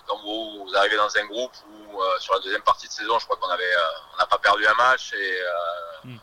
quand 0.07 0.19
vous, 0.23 0.65
vous, 0.65 0.75
arrivez 0.75 0.97
dans 0.97 1.15
un 1.17 1.25
groupe 1.25 1.53
où 1.69 2.01
sur 2.19 2.33
la 2.33 2.39
deuxième 2.41 2.63
partie 2.63 2.87
de 2.87 2.93
saison, 2.93 3.17
je 3.17 3.25
crois 3.25 3.37
qu'on 3.37 3.49
avait 3.49 3.75
on 4.13 4.17
n'a 4.17 4.25
pas 4.25 4.37
perdu 4.39 4.67
un 4.67 4.73
match 4.73 5.13
et 5.13 5.41
mm 6.03 6.17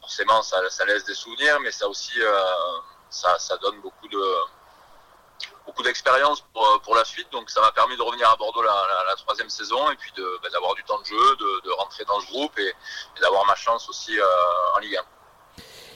forcément, 0.00 0.42
ça, 0.42 0.60
laisse 0.86 1.04
des 1.04 1.14
souvenirs, 1.14 1.58
mais 1.60 1.70
ça 1.70 1.88
aussi, 1.88 2.20
euh, 2.20 2.42
ça, 3.10 3.56
donne 3.58 3.80
beaucoup 3.80 4.08
de 4.08 4.22
beaucoup 5.66 5.82
d'expérience 5.82 6.40
pour, 6.52 6.80
pour, 6.82 6.94
la 6.94 7.04
suite. 7.04 7.30
Donc 7.30 7.48
ça 7.50 7.60
m'a 7.60 7.72
permis 7.72 7.96
de 7.96 8.02
revenir 8.02 8.28
à 8.28 8.36
Bordeaux 8.36 8.62
la, 8.62 9.14
troisième 9.16 9.48
saison 9.50 9.90
et 9.90 9.96
puis 9.96 10.12
bah, 10.42 10.48
d'avoir 10.50 10.74
du 10.74 10.82
temps 10.84 10.98
de 10.98 11.04
jeu, 11.04 11.36
de, 11.36 11.70
rentrer 11.78 12.04
dans 12.04 12.20
ce 12.20 12.26
groupe 12.26 12.58
et, 12.58 12.68
et 12.68 13.20
d'avoir 13.20 13.44
ma 13.46 13.54
chance 13.54 13.88
aussi 13.88 14.18
euh, 14.18 14.26
en 14.74 14.78
Ligue 14.78 14.96
1 14.96 15.04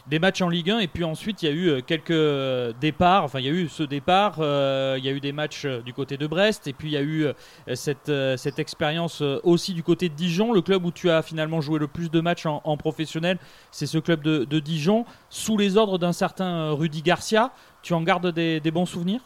des 0.06 0.18
matchs 0.20 0.40
en 0.40 0.48
Ligue 0.48 0.70
1 0.70 0.78
et 0.78 0.88
puis 0.88 1.04
ensuite 1.04 1.42
il 1.42 1.48
y 1.48 1.52
a 1.52 1.54
eu 1.54 1.68
euh, 1.68 1.80
quelques 1.80 2.78
départs, 2.78 3.24
enfin 3.24 3.40
il 3.40 3.46
y 3.46 3.48
a 3.48 3.52
eu 3.52 3.68
ce 3.68 3.82
départ, 3.82 4.36
euh, 4.38 4.94
il 4.98 5.04
y 5.04 5.08
a 5.08 5.12
eu 5.12 5.20
des 5.20 5.32
matchs 5.32 5.64
euh, 5.64 5.80
du 5.80 5.92
côté 5.92 6.16
de 6.16 6.26
Brest 6.26 6.68
et 6.68 6.72
puis 6.72 6.88
il 6.88 6.92
y 6.92 6.96
a 6.96 7.02
eu 7.02 7.26
cette, 7.74 8.12
cette 8.36 8.58
expérience 8.58 9.20
aussi 9.42 9.74
du 9.74 9.82
côté 9.82 10.08
de 10.08 10.14
Dijon, 10.14 10.52
le 10.52 10.62
club 10.62 10.84
où 10.84 10.92
tu 10.92 11.10
as 11.10 11.22
finalement 11.22 11.60
joué 11.60 11.78
le 11.78 11.88
plus 11.88 12.10
de 12.10 12.20
matchs 12.20 12.46
en, 12.46 12.76
professionnel, 12.76 13.38
c'est 13.70 13.86
ce 13.86 13.98
club 13.98 14.22
de, 14.22 14.60
Dijon, 14.60 15.04
sous 15.30 15.56
les 15.56 15.76
ordres 15.76 15.98
d'un 15.98 16.12
certain 16.12 16.70
Rudy 16.72 17.02
Garcia. 17.02 17.50
Tu 17.82 17.94
en 17.94 18.02
gardes 18.02 18.28
des, 18.28 18.60
bons 18.70 18.86
souvenirs? 18.86 19.20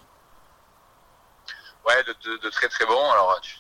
Ouais, 1.86 2.02
de, 2.04 2.48
très 2.50 2.68
très 2.68 2.86
bons. 2.86 3.10
Alors 3.10 3.38
tu, 3.42 3.56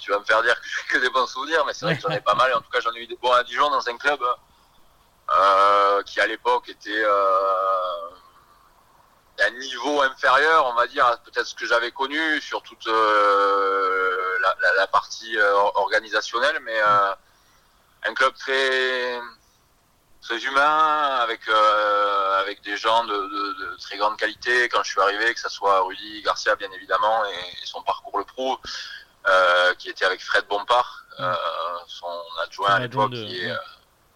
tu, 0.00 0.10
vas 0.10 0.18
me 0.18 0.24
faire 0.24 0.42
dire 0.42 0.54
que 0.60 0.66
je 0.68 0.92
que 0.92 0.98
des 0.98 1.10
bons 1.10 1.26
souvenirs, 1.26 1.64
mais 1.66 1.72
c'est 1.72 1.86
vrai 1.86 1.96
que 1.96 2.02
j'en 2.02 2.10
ai 2.10 2.20
pas 2.20 2.34
mal. 2.36 2.52
En 2.54 2.60
tout 2.60 2.70
cas, 2.70 2.80
j'en 2.80 2.92
ai 2.92 3.02
eu 3.02 3.06
des 3.06 3.16
bons 3.16 3.32
à 3.32 3.42
Dijon 3.44 3.70
dans 3.70 3.88
un 3.88 3.96
club 3.96 4.20
euh, 5.30 6.02
qui 6.04 6.20
à 6.20 6.26
l'époque 6.26 6.68
était 6.68 7.02
euh, 7.04 8.10
d'un 9.38 9.50
niveau 9.50 10.02
inférieur, 10.02 10.66
on 10.66 10.74
va 10.74 10.86
dire, 10.86 11.18
peut-être 11.24 11.46
ce 11.46 11.54
que 11.54 11.66
j'avais 11.66 11.90
connu 11.90 12.40
sur 12.40 12.62
toute 12.62 12.86
euh, 12.86 14.38
la, 14.40 14.56
la, 14.62 14.74
la, 14.74 14.86
partie 14.86 15.36
euh, 15.36 15.54
organisationnelle, 15.74 16.58
mais 16.62 16.78
euh, 16.78 17.14
un 18.04 18.14
club 18.14 18.34
très 18.34 19.20
très 20.22 20.38
humain, 20.38 21.18
avec 21.22 21.40
avec 22.40 22.62
des 22.62 22.76
gens 22.76 23.04
de, 23.04 23.14
de, 23.14 23.70
de, 23.70 23.76
très 23.80 23.96
grande 23.96 24.16
qualité. 24.16 24.68
Quand 24.68 24.82
je 24.82 24.90
suis 24.90 25.00
arrivé, 25.00 25.32
que 25.34 25.40
ce 25.40 25.48
soit 25.48 25.80
Rudy 25.82 26.22
Garcia, 26.22 26.56
bien 26.56 26.70
évidemment, 26.72 27.24
et, 27.26 27.62
et 27.62 27.66
son 27.66 27.82
parcours 27.82 28.18
le 28.18 28.24
pro, 28.24 28.58
qui 29.78 29.88
était 29.88 30.04
avec 30.04 30.22
Fred 30.22 30.46
Bompard, 30.48 31.04
son 31.86 32.22
adjoint 32.42 32.70
à 32.70 32.78
l'époque, 32.80 33.12
qui 33.12 33.44
est 33.44 33.52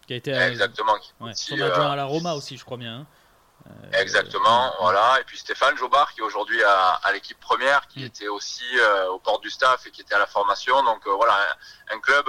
qui 0.07 0.13
a 0.13 0.15
été 0.15 0.31
exactement 0.33 0.97
ouais, 1.19 1.33
son 1.35 1.53
adjoint 1.53 1.87
euh, 1.87 1.91
à 1.91 1.95
la 1.95 2.05
Roma 2.05 2.33
aussi 2.33 2.57
je 2.57 2.65
crois 2.65 2.77
bien 2.77 2.99
hein. 2.99 3.05
euh, 3.67 3.99
Exactement, 3.99 4.73
voilà. 4.79 5.19
Et 5.19 5.23
puis 5.23 5.37
Stéphane 5.37 5.77
Jobard, 5.77 6.13
qui 6.13 6.21
est 6.21 6.23
aujourd'hui 6.23 6.61
à, 6.63 6.99
à 7.03 7.11
l'équipe 7.13 7.39
première, 7.39 7.87
qui 7.87 8.01
mm. 8.01 8.05
était 8.05 8.27
aussi 8.27 8.65
euh, 8.79 9.07
au 9.09 9.19
port 9.19 9.39
du 9.39 9.49
staff 9.49 9.85
et 9.85 9.91
qui 9.91 10.01
était 10.01 10.15
à 10.15 10.19
la 10.19 10.27
formation. 10.27 10.81
Donc 10.83 11.07
voilà, 11.07 11.33
un, 11.91 11.95
un 11.95 11.99
club 11.99 12.25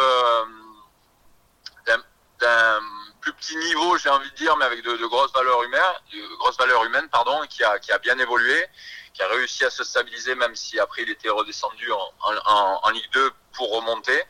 d'un 2.41 2.81
plus 3.23 3.33
petit 3.35 3.57
niveau, 3.57 3.97
j'ai 3.99 4.11
envie 4.11 4.31
de 4.31 4.35
dire, 4.35 4.57
mais 4.57 4.64
avec 4.64 4.85
de, 4.85 4.97
de, 4.97 5.07
grosses 5.07 5.33
valeurs 5.33 5.62
humaines, 5.62 5.81
de 6.12 6.37
grosses 6.37 6.59
valeurs 6.59 6.85
humaines, 6.85 7.09
pardon, 7.11 7.41
qui 7.49 7.62
a, 7.62 7.79
qui 7.79 7.93
a 7.93 7.99
bien 7.99 8.19
évolué, 8.19 8.67
qui 9.14 9.23
a 9.23 9.29
réussi 9.29 9.64
à 9.64 9.71
se 9.71 9.85
stabiliser, 9.85 10.35
même 10.35 10.55
si 10.57 10.79
après 10.81 11.02
il 11.02 11.11
était 11.11 11.29
redescendu 11.29 11.91
en, 11.93 12.12
en, 12.47 12.81
en 12.83 12.91
Ligue 12.91 13.11
2 13.12 13.31
pour 13.52 13.73
remonter. 13.73 14.25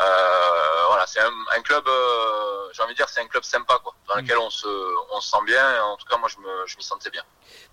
Euh, 0.00 0.86
voilà, 0.88 1.06
c'est 1.06 1.20
un, 1.20 1.32
un, 1.56 1.60
club, 1.62 1.82
euh, 1.88 2.68
j'ai 2.72 2.82
envie 2.82 2.92
de 2.92 2.96
dire, 2.96 3.08
c'est 3.08 3.20
un 3.20 3.26
club 3.26 3.42
sympa, 3.42 3.78
quoi, 3.82 3.94
dans 4.08 4.16
lequel 4.16 4.38
on 4.38 4.50
se, 4.50 4.68
on 5.12 5.20
se 5.20 5.30
sent 5.30 5.44
bien. 5.44 5.82
En 5.82 5.96
tout 5.96 6.06
cas, 6.06 6.16
moi, 6.18 6.28
je 6.28 6.36
m'y 6.38 6.44
je 6.66 6.76
sentais 6.80 7.10
bien. 7.10 7.22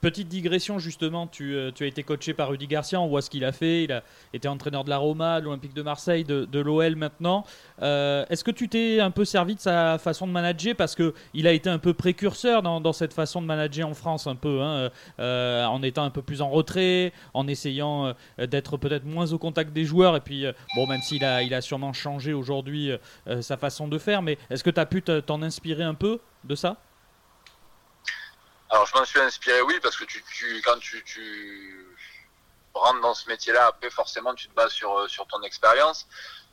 Petite 0.01 0.27
digression, 0.27 0.79
justement, 0.79 1.27
tu, 1.27 1.55
euh, 1.55 1.71
tu, 1.71 1.83
as 1.83 1.87
été 1.87 2.01
coaché 2.03 2.33
par 2.33 2.49
Rudy 2.49 2.65
Garcia, 2.65 2.99
on 2.99 3.07
voit 3.07 3.21
ce 3.21 3.29
qu'il 3.29 3.45
a 3.45 3.51
fait. 3.51 3.83
Il 3.83 3.91
a 3.91 4.03
été 4.33 4.47
entraîneur 4.47 4.83
de 4.83 4.89
la 4.89 4.97
Roma, 4.97 5.39
de 5.39 5.45
l'Olympique 5.45 5.73
de 5.73 5.83
Marseille, 5.83 6.23
de, 6.23 6.45
de 6.45 6.59
l'OL 6.59 6.95
maintenant. 6.95 7.45
Euh, 7.81 8.25
Est-ce 8.29 8.43
que 8.43 8.51
tu 8.51 8.69
t'es 8.69 8.99
un 8.99 9.11
peu 9.11 9.25
servi 9.25 9.55
de 9.55 9.59
sa 9.59 9.97
façon 9.97 10.27
de 10.27 10.31
manager 10.31 10.75
Parce 10.75 10.95
qu'il 10.95 11.47
a 11.47 11.51
été 11.51 11.69
un 11.69 11.79
peu 11.79 11.93
précurseur 11.93 12.61
dans, 12.61 12.93
cette 12.93 13.13
façon 13.13 13.41
de 13.41 13.47
manager 13.47 13.87
en 13.87 13.93
France, 13.93 14.27
un 14.27 14.35
peu, 14.35 14.61
hein, 14.61 14.89
euh, 15.19 15.65
en 15.65 15.83
étant 15.83 16.03
un 16.03 16.09
peu 16.09 16.21
plus 16.21 16.41
en 16.41 16.49
retrait, 16.49 17.11
en 17.33 17.47
essayant 17.47 18.13
euh, 18.39 18.47
d'être 18.47 18.77
peut-être 18.77 19.05
moins 19.05 19.31
au 19.33 19.37
contact 19.37 19.73
des 19.73 19.83
joueurs. 19.83 20.15
Et 20.15 20.21
puis, 20.21 20.45
bon, 20.75 20.87
même 20.87 21.01
s'il 21.01 21.23
a, 21.25 21.43
il 21.43 21.53
a 21.53 21.61
sûrement 21.61 21.93
changé 21.93 22.33
aujourd'hui 22.33 22.91
sa 23.41 23.57
façon 23.57 23.87
de 23.87 23.97
faire, 23.97 24.21
mais 24.21 24.37
est-ce 24.49 24.63
que 24.63 24.69
tu 24.69 24.79
as 24.79 24.85
pu 24.85 25.01
t'en 25.01 25.41
inspirer 25.41 25.83
un 25.83 25.93
peu 25.93 26.19
de 26.43 26.55
ça? 26.55 26.77
Alors 28.69 28.85
je 28.87 28.97
m'en 28.97 29.05
suis 29.05 29.19
inspiré, 29.19 29.61
oui, 29.61 29.79
parce 29.81 29.95
que 29.95 30.05
tu, 30.05 30.21
quand 30.63 30.77
tu, 30.79 31.95
rentres 32.73 33.01
dans 33.01 33.13
ce 33.13 33.29
métier-là, 33.29 33.67
après 33.67 33.89
forcément 33.89 34.33
tu 34.33 34.47
te 34.47 34.53
bases 34.53 34.73
sur 34.73 35.27
ton 35.27 35.41
expérience. 35.43 36.07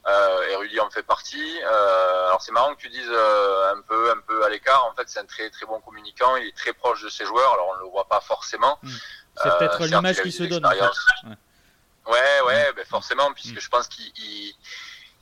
Euh, 0.09 0.49
et 0.49 0.57
Rudy 0.57 0.81
en 0.81 0.91
fait 0.91 1.05
partie. 1.05 1.61
Euh, 1.63 2.27
alors 2.27 2.43
c'est 2.43 2.51
marrant 2.51 2.75
que 2.75 2.81
tu 2.81 2.89
dises 2.89 3.09
euh, 3.09 3.73
un 3.73 3.81
peu 3.83 4.11
un 4.11 4.21
peu 4.27 4.45
à 4.45 4.49
l'écart. 4.49 4.85
En 4.87 4.95
fait, 4.95 5.09
c'est 5.09 5.21
un 5.21 5.27
très 5.27 5.49
très 5.51 5.65
bon 5.65 5.81
communicant. 5.81 6.35
Il 6.37 6.49
est 6.49 6.57
très 6.57 6.73
proche 6.73 7.03
de 7.03 7.09
ses 7.09 7.25
joueurs. 7.25 7.53
Alors 7.53 7.69
on 7.77 7.85
le 7.85 7.91
voit 7.91 8.09
pas 8.09 8.21
forcément. 8.21 8.79
Hmm. 8.83 8.91
C'est 9.43 9.59
peut-être 9.59 9.85
l'image 9.85 10.21
qui 10.23 10.33
se 10.33 10.43
donne. 10.43 10.67
En 10.67 10.71
fait. 10.71 10.81
Ouais, 12.07 12.13
ouais, 12.13 12.43
ouais 12.47 12.73
ben 12.75 12.85
forcément, 12.85 13.33
puisque 13.33 13.57
hmm. 13.57 13.61
je 13.61 13.69
pense 13.69 13.87
qu'il 13.87 14.13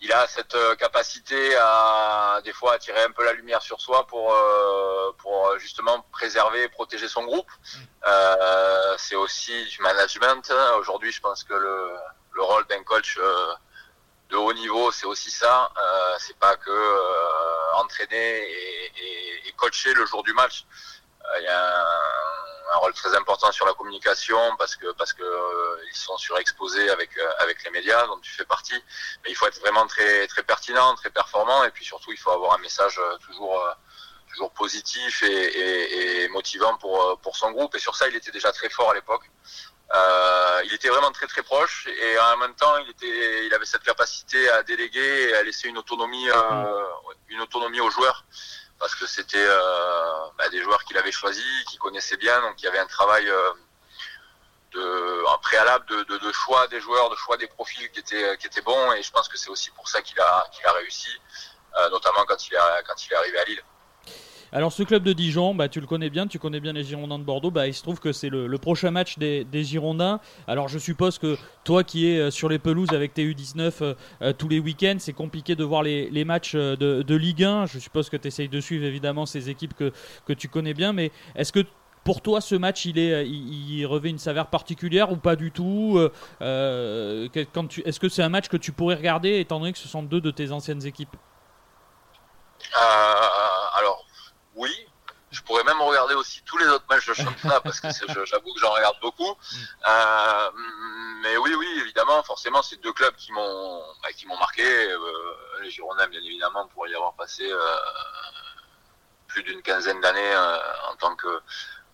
il 0.02 0.12
a 0.12 0.26
cette 0.26 0.54
euh, 0.54 0.74
capacité 0.76 1.54
à 1.56 2.40
des 2.42 2.52
fois 2.52 2.74
attirer 2.74 3.02
un 3.02 3.10
peu 3.10 3.22
la 3.24 3.34
lumière 3.34 3.60
sur 3.60 3.80
soi 3.80 4.06
pour 4.06 4.32
euh, 4.32 5.12
pour 5.18 5.58
justement 5.58 6.06
préserver 6.10 6.64
et 6.64 6.68
protéger 6.68 7.06
son 7.06 7.24
groupe. 7.24 7.50
Euh, 8.06 8.94
c'est 8.96 9.16
aussi 9.16 9.66
du 9.66 9.82
management. 9.82 10.50
Aujourd'hui, 10.78 11.12
je 11.12 11.20
pense 11.20 11.44
que 11.44 11.52
le, 11.52 11.90
le 12.32 12.42
rôle 12.42 12.66
d'un 12.68 12.82
coach 12.82 13.18
euh, 13.18 13.52
de 14.30 14.36
haut 14.36 14.52
niveau, 14.52 14.92
c'est 14.92 15.06
aussi 15.06 15.30
ça. 15.30 15.70
Euh, 15.76 16.14
c'est 16.18 16.38
pas 16.38 16.56
que 16.56 16.70
euh, 16.70 17.74
entraîner 17.74 18.50
et, 18.50 19.48
et, 19.48 19.52
coacher 19.56 19.92
le 19.94 20.06
jour 20.06 20.22
du 20.22 20.32
match. 20.32 20.64
Il 21.38 21.44
y 21.44 21.48
a 21.48 21.86
un, 22.72 22.76
rôle 22.78 22.94
très 22.94 23.14
important 23.16 23.50
sur 23.52 23.66
la 23.66 23.74
communication 23.74 24.38
parce 24.56 24.76
que 24.76 24.90
parce 24.92 25.12
que 25.12 25.22
euh, 25.22 25.76
sont 25.92 26.16
surexposés 26.16 26.88
avec 26.90 27.10
euh, 27.18 27.32
avec 27.40 27.62
les 27.64 27.70
médias 27.70 28.06
dont 28.06 28.18
tu 28.20 28.32
fais 28.32 28.44
partie. 28.44 28.80
Mais 29.22 29.30
il 29.30 29.34
faut 29.34 29.46
être 29.46 29.60
vraiment 29.60 29.86
très 29.86 30.26
très 30.28 30.42
pertinent, 30.42 30.94
très 30.94 31.10
performant 31.10 31.64
et 31.64 31.70
puis 31.70 31.84
surtout 31.84 32.12
il 32.12 32.18
faut 32.18 32.30
avoir 32.30 32.54
un 32.54 32.58
message 32.58 32.98
euh, 32.98 33.18
toujours 33.18 33.62
toujours 34.32 34.52
positif 34.52 35.22
et, 35.24 35.26
et, 35.26 36.22
et, 36.22 36.28
motivant 36.28 36.76
pour 36.78 37.20
pour 37.20 37.36
son 37.36 37.50
groupe. 37.50 37.74
Et 37.74 37.80
sur 37.80 37.96
ça, 37.96 38.08
il 38.08 38.16
était 38.16 38.30
déjà 38.30 38.52
très 38.52 38.70
fort 38.70 38.90
à 38.90 38.94
l'époque. 38.94 39.24
Euh, 39.92 40.62
il 40.64 40.72
était 40.72 40.88
vraiment 40.88 41.10
très 41.10 41.26
très 41.26 41.42
proche 41.42 41.88
et 41.88 42.18
en 42.18 42.36
même 42.36 42.54
temps, 42.54 42.76
il 42.78 42.90
était, 42.90 43.46
il 43.46 43.54
avait 43.54 43.64
cette 43.64 43.82
capacité 43.82 44.48
à 44.50 44.62
déléguer 44.62 45.30
et 45.30 45.34
à 45.34 45.42
laisser 45.42 45.68
une 45.68 45.78
autonomie, 45.78 46.30
euh, 46.30 46.84
une 47.28 47.40
autonomie 47.40 47.80
aux 47.80 47.90
joueurs 47.90 48.24
parce 48.78 48.94
que 48.94 49.06
c'était 49.06 49.46
bah, 50.38 50.48
des 50.50 50.62
joueurs 50.62 50.84
qu'il 50.84 50.96
avait 50.96 51.12
choisis, 51.12 51.64
qu'il 51.68 51.78
connaissait 51.78 52.16
bien, 52.16 52.40
donc 52.40 52.54
il 52.62 52.64
y 52.64 52.68
avait 52.68 52.78
un 52.78 52.86
travail 52.86 53.30
de, 54.72 55.24
un 55.28 55.38
préalable 55.38 55.86
de, 56.06 56.32
choix 56.32 56.66
des 56.68 56.80
joueurs, 56.80 57.10
de 57.10 57.16
choix 57.16 57.36
des 57.36 57.46
profils 57.46 57.90
qui 57.90 58.00
étaient, 58.00 58.36
qui 58.38 58.46
étaient 58.46 58.62
bons. 58.62 58.92
Et 58.92 59.02
je 59.02 59.10
pense 59.10 59.28
que 59.28 59.36
c'est 59.36 59.50
aussi 59.50 59.70
pour 59.70 59.88
ça 59.88 60.02
qu'il 60.02 60.18
a, 60.20 60.46
qu'il 60.52 60.64
a 60.66 60.72
réussi, 60.72 61.10
euh, 61.78 61.90
notamment 61.90 62.24
quand 62.26 62.46
il, 62.48 62.54
est, 62.54 62.82
quand 62.86 63.06
il 63.06 63.12
est 63.12 63.16
arrivé 63.16 63.38
à 63.38 63.44
Lille. 63.44 63.62
Alors 64.52 64.72
ce 64.72 64.82
club 64.82 65.02
de 65.02 65.12
Dijon, 65.12 65.54
bah, 65.54 65.68
tu 65.68 65.80
le 65.80 65.86
connais 65.86 66.10
bien, 66.10 66.26
tu 66.26 66.38
connais 66.38 66.60
bien 66.60 66.72
les 66.72 66.84
Girondins 66.84 67.18
de 67.18 67.24
Bordeaux, 67.24 67.50
bah, 67.50 67.66
il 67.66 67.74
se 67.74 67.82
trouve 67.82 68.00
que 68.00 68.12
c'est 68.12 68.28
le, 68.28 68.48
prochain 68.58 68.90
match 68.90 69.18
des, 69.18 69.46
Girondins. 69.64 70.20
Alors 70.46 70.68
je 70.68 70.78
suppose 70.78 71.18
que 71.18 71.36
toi 71.64 71.84
qui 71.84 72.06
es 72.06 72.18
euh, 72.18 72.30
sur 72.30 72.48
les 72.48 72.58
pelouses 72.58 72.92
avec 72.92 73.14
tes 73.14 73.24
U19 73.24 73.94
euh, 74.22 74.32
tous 74.32 74.48
les 74.48 74.58
week-ends, 74.58 74.96
c'est 74.98 75.12
compliqué 75.12 75.54
de 75.54 75.64
voir 75.64 75.82
les, 75.82 76.24
matchs 76.24 76.54
de, 76.54 77.14
Ligue 77.14 77.44
1. 77.44 77.66
Je 77.66 77.78
suppose 77.78 78.08
que 78.08 78.16
tu 78.16 78.28
essayes 78.28 78.48
de 78.48 78.60
suivre 78.60 78.84
évidemment 78.84 79.26
ces 79.26 79.50
équipes 79.50 79.74
que, 79.74 80.32
tu 80.32 80.48
connais 80.48 80.74
bien, 80.74 80.92
mais 80.92 81.10
est-ce 81.34 81.52
que 81.52 81.64
pour 82.04 82.22
toi, 82.22 82.40
ce 82.40 82.54
match, 82.54 82.86
il, 82.86 83.86
revêt 83.86 84.10
une 84.10 84.18
saveur 84.18 84.46
particulière 84.46 85.12
ou 85.12 85.16
pas 85.16 85.36
du 85.36 85.50
tout 85.50 85.94
euh, 85.96 86.10
euh, 86.42 87.28
Est-ce 87.84 88.00
que 88.00 88.08
c'est 88.08 88.22
un 88.22 88.28
match 88.28 88.48
que 88.48 88.56
tu 88.56 88.72
pourrais 88.72 88.94
regarder 88.94 89.38
étant 89.38 89.60
donné 89.60 89.72
que 89.72 89.78
ce 89.78 89.88
sont 89.88 90.02
deux 90.02 90.20
de 90.20 90.30
tes 90.30 90.50
anciennes 90.50 90.84
équipes? 90.86 91.16
Euh, 92.76 93.39
oui. 94.60 94.86
Je 95.30 95.42
pourrais 95.42 95.62
même 95.62 95.80
regarder 95.80 96.14
aussi 96.14 96.42
tous 96.42 96.58
les 96.58 96.66
autres 96.66 96.86
matchs 96.90 97.06
de 97.06 97.14
championnat 97.14 97.60
parce 97.60 97.78
que 97.80 97.88
j'avoue 98.24 98.52
que 98.52 98.60
j'en 98.60 98.72
regarde 98.72 98.96
beaucoup. 99.00 99.36
mais 101.22 101.36
oui, 101.36 101.54
oui, 101.54 101.68
évidemment, 101.82 102.20
forcément, 102.24 102.62
c'est 102.62 102.80
deux 102.80 102.92
clubs 102.92 103.14
qui 103.14 103.30
m'ont 103.32 103.82
bah, 104.02 104.12
qui 104.12 104.26
m'ont 104.26 104.38
marqué. 104.38 104.64
les 105.62 105.70
Girondins, 105.70 106.08
bien 106.08 106.20
évidemment, 106.20 106.66
pour 106.68 106.88
y 106.88 106.94
avoir 106.94 107.14
passé 107.14 107.48
plus 109.28 109.44
d'une 109.44 109.62
quinzaine 109.62 110.00
d'années 110.00 110.36
en 110.90 110.96
tant 110.96 111.14
que 111.14 111.40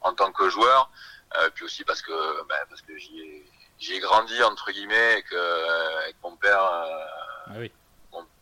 en 0.07 0.15
tant 0.15 0.33
que 0.33 0.49
joueur, 0.49 0.91
euh, 1.39 1.51
puis 1.55 1.65
aussi 1.65 1.85
parce 1.85 2.03
que 2.03 2.13
ben, 2.49 2.57
parce 2.69 2.83
que 2.83 2.97
j'y 2.97 3.21
ai, 3.21 3.51
j'ai 3.79 3.99
grandi 3.99 4.43
entre 4.43 4.71
guillemets 4.71 5.19
et 5.19 5.23
que 5.23 6.03
avec 6.05 6.17
mon 6.23 6.37
père 6.37 6.63
euh, 6.63 7.05
ah 7.49 7.53
oui. 7.57 7.73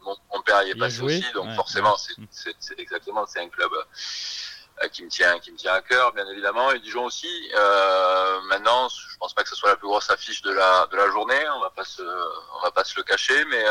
Mon, 0.04 0.42
père 0.42 0.62
y 0.64 0.70
est 0.70 0.74
passé 0.74 1.00
aussi 1.00 1.24
donc 1.34 1.54
forcément 1.54 1.96
c'est, 1.96 2.14
c'est, 2.60 2.78
exactement 2.78 3.24
c'est 3.26 3.40
un 3.40 3.48
club 3.48 3.70
euh, 3.72 4.88
qui 4.88 5.04
me 5.04 5.08
tient 5.08 5.38
qui 5.38 5.52
me 5.52 5.56
tient 5.56 5.72
à 5.72 5.80
cœur 5.80 6.12
bien 6.12 6.26
évidemment 6.28 6.70
et 6.72 6.78
Dijon 6.80 7.04
aussi 7.04 7.50
maintenant 8.48 8.88
je 8.88 9.16
pense 9.18 9.34
pas 9.34 9.42
que 9.42 9.48
ce 9.48 9.56
soit 9.56 9.70
la 9.70 9.76
plus 9.76 9.88
grosse 9.88 10.10
affiche 10.10 10.42
de 10.42 10.52
la 10.52 10.86
de 10.90 10.96
la 10.96 11.10
journée 11.10 11.42
on 11.56 11.60
va 11.60 11.70
pas 11.70 11.84
se 11.84 12.02
on 12.02 12.62
va 12.62 12.70
pas 12.70 12.84
se 12.84 12.96
le 12.96 13.02
cacher 13.02 13.44
mais 13.46 13.64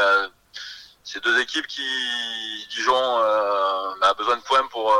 c'est 1.03 1.23
deux 1.23 1.39
équipes 1.39 1.67
qui 1.67 2.67
Dijon 2.69 3.17
a 3.17 4.13
besoin 4.17 4.37
de 4.37 4.41
points 4.41 4.67
pour 4.67 4.93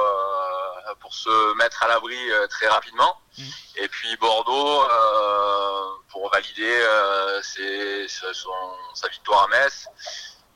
pour 1.00 1.13
se 1.13 1.56
mettre 1.56 1.84
à 1.84 1.88
l'abri 1.88 2.18
euh, 2.32 2.48
très 2.48 2.68
rapidement. 2.68 3.18
Mm. 3.38 3.44
Et 3.78 3.88
puis 3.88 4.16
Bordeaux 4.18 4.84
euh, 4.84 5.90
pour 6.10 6.30
valider 6.32 6.63
euh, 6.63 7.42
ses, 7.42 8.08
son, 8.08 8.50
sa 8.94 9.08
victoire 9.10 9.44
à 9.44 9.48
Metz 9.48 9.88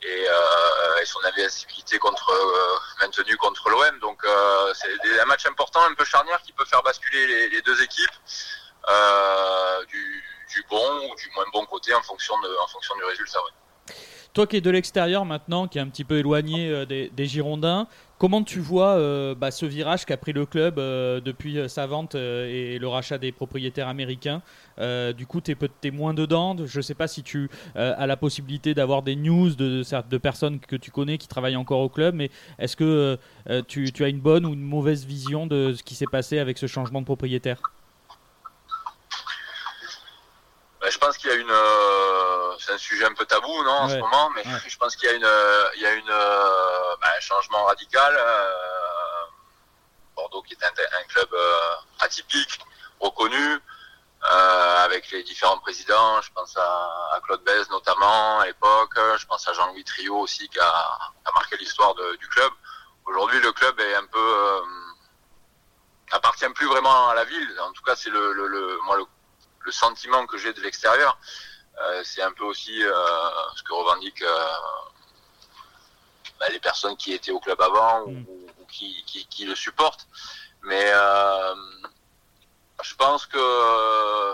et, 0.02 0.24
et 1.02 1.06
son 1.06 1.20
invincibilité 1.26 1.98
contre 2.00 2.32
maintenu 3.02 3.36
contre 3.38 3.70
l'OM. 3.70 4.00
Donc 4.00 4.22
c'est 4.74 5.20
un 5.20 5.26
match 5.26 5.46
important, 5.46 5.82
un 5.90 5.96
peu 5.96 6.06
charnière 6.06 6.42
qui 6.42 6.52
peut 6.54 6.66
faire 6.66 6.84
basculer 6.84 7.50
les, 7.50 7.62
deux 7.62 7.82
équipes 7.82 8.12
du, 9.90 10.66
bon 10.70 11.10
ou 11.10 11.16
du 11.16 11.30
moins 11.36 11.46
bon 11.54 11.66
côté 11.66 11.94
en 11.94 12.02
fonction 12.02 12.36
en 12.36 12.68
fonction 12.68 12.96
du 12.96 13.04
résultat. 13.04 13.40
Toi 14.34 14.48
qui 14.48 14.58
es 14.58 14.62
de 14.62 14.70
l'extérieur 14.70 15.26
maintenant, 15.26 15.68
qui 15.68 15.78
est 15.78 15.82
un 15.82 15.90
petit 15.90 16.06
peu 16.06 16.20
éloigné 16.20 16.86
des 16.86 17.26
Girondins, 17.26 17.88
Comment 18.20 18.42
tu 18.42 18.60
vois 18.60 18.96
euh, 18.96 19.36
bah, 19.36 19.52
ce 19.52 19.68
virage 19.68 20.06
qu'a 20.06 20.18
pris 20.18 20.34
le 20.34 20.48
club 20.48 20.80
euh, 20.80 21.22
depuis 21.22 21.60
euh, 21.60 21.68
sa 21.68 21.86
vente 21.86 22.16
et 22.16 22.80
le 22.80 22.88
rachat 22.88 23.20
des 23.20 23.32
propriétaires 23.32 23.88
américains? 23.88 24.42
Du 25.16 25.28
coup, 25.28 25.40
tu 25.42 25.56
es, 25.84 25.92
moins 25.92 26.16
dedans? 26.16 26.56
Je 26.66 26.78
ne 26.78 26.82
sais 26.82 26.96
pas 26.96 27.08
si 27.08 27.22
tu 27.24 27.50
as 27.76 28.08
la 28.08 28.18
possibilité 28.18 28.74
d'avoir 28.74 29.04
des 29.04 29.16
news 29.16 29.52
de, 29.52 29.84
de, 30.10 30.18
personnes 30.18 30.60
que 30.60 30.76
tu 30.76 30.92
connais 30.92 31.18
qui 31.18 31.28
travaillent 31.28 31.56
encore 31.56 31.80
au 31.80 31.90
club, 31.90 32.16
mais 32.16 32.30
est-ce 32.60 32.76
que 32.76 33.18
tu, 33.68 34.04
as 34.04 34.08
une 34.08 34.20
bonne 34.20 34.46
ou 34.46 34.54
une 34.54 34.62
mauvaise 34.62 35.06
vision 35.06 35.48
de 35.48 35.74
ce 35.74 35.84
qui 35.84 35.96
s'est 35.96 36.08
passé 36.08 36.40
avec 36.40 36.58
ce 36.58 36.68
changement 36.68 37.02
de 37.02 37.06
propriétaire? 37.06 37.60
Bah, 40.80 40.88
Je 40.92 40.98
pense 40.98 41.18
qu'il 41.18 41.30
y 41.30 41.34
a 41.34 41.38
une 41.38 41.48
c'est 42.68 42.74
un 42.74 42.78
sujet 42.78 43.06
un 43.06 43.14
peu 43.14 43.26
tabou, 43.26 43.64
non, 43.64 43.72
en 43.72 43.90
ce 43.90 43.96
moment, 43.96 44.30
mais 44.36 44.44
je 44.68 44.78
pense 44.78 44.96
qu'il 44.98 45.10
y 45.10 45.12
a 45.12 45.16
une, 45.16 45.30
il 45.76 45.82
y 45.82 45.86
a 45.86 45.94
une, 45.94 46.10
euh, 46.10 46.96
bah, 47.02 47.08
un 47.16 47.20
changement 47.22 47.64
radical. 47.64 48.14
Euh, 48.18 48.54
Bordeaux, 50.16 50.42
qui 50.42 50.54
est 50.54 50.66
un, 50.66 51.04
club 51.08 51.30
euh, 51.32 51.76
atypique, 52.00 52.60
reconnu, 53.00 53.60
avec 54.22 55.12
les 55.12 55.24
différents 55.24 55.60
présidents. 55.60 56.22
Je 56.22 56.32
pense 56.34 56.58
à, 56.58 57.20
Claude 57.24 57.44
Bèze 57.44 57.70
notamment 57.70 58.40
à 58.40 58.48
l'époque. 58.48 59.00
Je 59.18 59.26
pense 59.28 59.48
à 59.48 59.54
Jean-Louis 59.54 59.84
Trio 59.84 60.18
aussi, 60.18 60.50
qui 60.50 60.60
a, 60.60 61.12
marqué 61.34 61.56
l'histoire 61.58 61.94
du 61.94 62.28
club. 62.28 62.52
Aujourd'hui, 63.06 63.40
le 63.40 63.52
club 63.54 63.80
est 63.80 63.96
un 63.96 64.08
peu 64.08 64.62
appartient 66.12 66.50
plus 66.50 66.68
vraiment 66.68 67.10
à 67.10 67.16
la 67.16 67.26
ville. 67.26 67.60
En 67.62 67.72
tout 67.72 67.84
cas, 67.84 67.96
c'est 67.96 68.10
le, 68.10 68.34
le, 68.34 68.80
moi 68.86 68.98
le 69.60 69.72
sentiment 69.72 70.26
que 70.26 70.38
j'ai 70.38 70.52
de 70.52 70.62
l'extérieur. 70.62 71.18
Euh, 71.80 72.02
c'est 72.04 72.24
un 72.24 72.32
peu 72.32 72.44
aussi 72.44 72.84
euh, 72.84 72.92
ce 73.56 73.64
que 73.64 73.74
revendiquent 73.74 74.24
euh, 74.24 74.48
bah, 76.40 76.48
les 76.52 76.60
personnes 76.60 76.98
qui 76.98 77.14
étaient 77.14 77.32
au 77.32 77.40
club 77.40 77.62
avant 77.62 78.06
ou, 78.06 78.12
mm. 78.12 78.26
qui, 79.30 79.46
le 79.46 79.56
supportent. 79.56 80.08
Mais 80.64 80.92
je 82.84 82.96
pense 82.96 83.26
que 83.26 84.34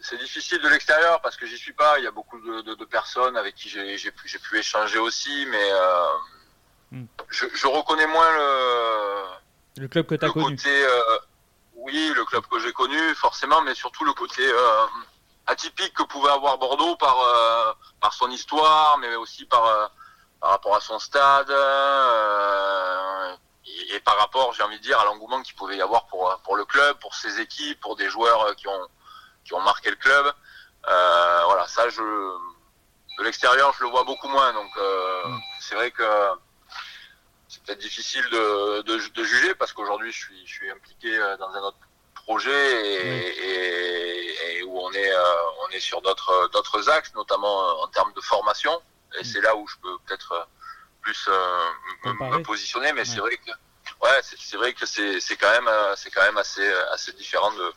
c'est 0.00 0.18
difficile 0.18 0.60
de 0.60 0.68
l'extérieur 0.68 1.20
parce 1.22 1.36
que 1.36 1.46
j'y 1.46 1.56
suis 1.56 1.72
pas. 1.72 1.98
Il 1.98 2.04
y 2.04 2.06
a 2.06 2.10
beaucoup 2.10 2.38
de, 2.38 2.84
personnes 2.84 3.36
avec 3.36 3.54
qui 3.54 3.68
j'ai 3.70 4.10
pu, 4.10 4.38
pu, 4.38 4.58
échanger 4.58 4.98
aussi, 4.98 5.46
mais 5.46 5.70
mm. 6.90 7.04
je, 7.30 7.66
reconnais 7.66 8.06
moins 8.06 8.30
le, 8.36 9.82
le 9.82 9.88
club 9.88 10.06
que 10.06 10.14
tu 10.16 10.24
as 10.24 10.30
connu. 10.30 10.56
Côté, 10.56 10.86
oui, 11.76 12.12
le 12.14 12.24
club 12.26 12.46
que 12.46 12.60
j'ai 12.60 12.72
connu, 12.72 13.14
forcément, 13.14 13.62
mais 13.62 13.74
surtout 13.74 14.04
le 14.04 14.12
côté 14.12 14.42
atypique 15.46 15.94
que 15.94 16.02
pouvait 16.04 16.30
avoir 16.30 16.58
Bordeaux 16.58 16.96
par 16.96 17.18
euh, 17.20 17.72
par 18.00 18.12
son 18.12 18.30
histoire, 18.30 18.98
mais 18.98 19.14
aussi 19.16 19.44
par 19.46 19.64
euh, 19.66 19.86
par 20.40 20.50
rapport 20.50 20.76
à 20.76 20.80
son 20.80 20.98
stade 20.98 21.50
euh, 21.50 23.36
et, 23.90 24.00
par 24.00 24.18
rapport, 24.18 24.52
j'ai 24.52 24.62
envie 24.62 24.78
de 24.78 24.82
dire, 24.82 25.00
à 25.00 25.04
l'engouement 25.04 25.40
qu'il 25.42 25.54
pouvait 25.54 25.76
y 25.76 25.82
avoir 25.82 26.06
pour 26.06 26.38
pour 26.44 26.56
le 26.56 26.64
club, 26.64 26.98
pour 26.98 27.14
ses 27.14 27.40
équipes, 27.40 27.80
pour 27.80 27.96
des 27.96 28.08
joueurs 28.08 28.54
qui 28.56 28.68
ont 28.68 28.88
qui 29.44 29.54
ont 29.54 29.60
marqué 29.60 29.90
le 29.90 29.96
club. 29.96 30.32
voilà, 30.84 31.66
ça 31.68 31.88
je 31.88 32.02
de 33.18 33.22
l'extérieur, 33.22 33.72
je 33.78 33.84
le 33.84 33.90
vois 33.90 34.04
beaucoup 34.04 34.28
moins, 34.28 34.52
donc 34.52 34.70
c'est 35.60 35.74
vrai 35.76 35.90
que 35.90 36.04
c'est 37.48 37.62
peut-être 37.62 37.78
difficile 37.78 38.24
de, 38.30 38.82
de, 38.82 39.08
de, 39.14 39.24
juger 39.24 39.54
parce 39.54 39.72
qu'aujourd'hui 39.72 40.10
je 40.10 40.18
suis, 40.18 40.46
je 40.46 40.52
suis 40.52 40.70
impliqué 40.70 41.16
dans 41.38 41.50
un 41.50 41.62
autre 41.62 41.78
projet 42.26 42.62
et, 44.56 44.62
où 44.62 44.78
on 44.80 44.92
est, 44.92 45.12
euh, 45.12 45.66
on 45.66 45.68
est 45.70 45.80
sur 45.80 46.00
d'autres, 46.02 46.50
d'autres 46.52 46.88
axes, 46.88 47.12
notamment 47.14 47.62
euh, 47.62 47.84
en 47.84 47.88
termes 47.88 48.12
de 48.14 48.20
formation. 48.20 48.72
Et 49.18 49.22
mm. 49.22 49.24
c'est 49.24 49.40
là 49.40 49.54
où 49.56 49.66
je 49.68 49.76
peux 49.82 49.96
peut-être 50.06 50.32
euh, 50.32 50.44
plus 51.02 51.28
me, 52.04 52.42
positionner, 52.42 52.92
mais 52.92 53.04
c'est 53.04 53.20
vrai 53.20 53.36
que 53.36 53.50
ouais, 53.50 54.20
c'est, 54.22 54.56
vrai 54.56 54.72
que 54.72 54.86
c'est, 54.86 55.36
quand 55.36 55.50
même, 55.50 55.70
c'est 55.96 56.10
quand 56.10 56.22
même 56.22 56.38
assez, 56.38 56.66
assez 56.92 57.12
différent 57.12 57.52
de, 57.52 57.72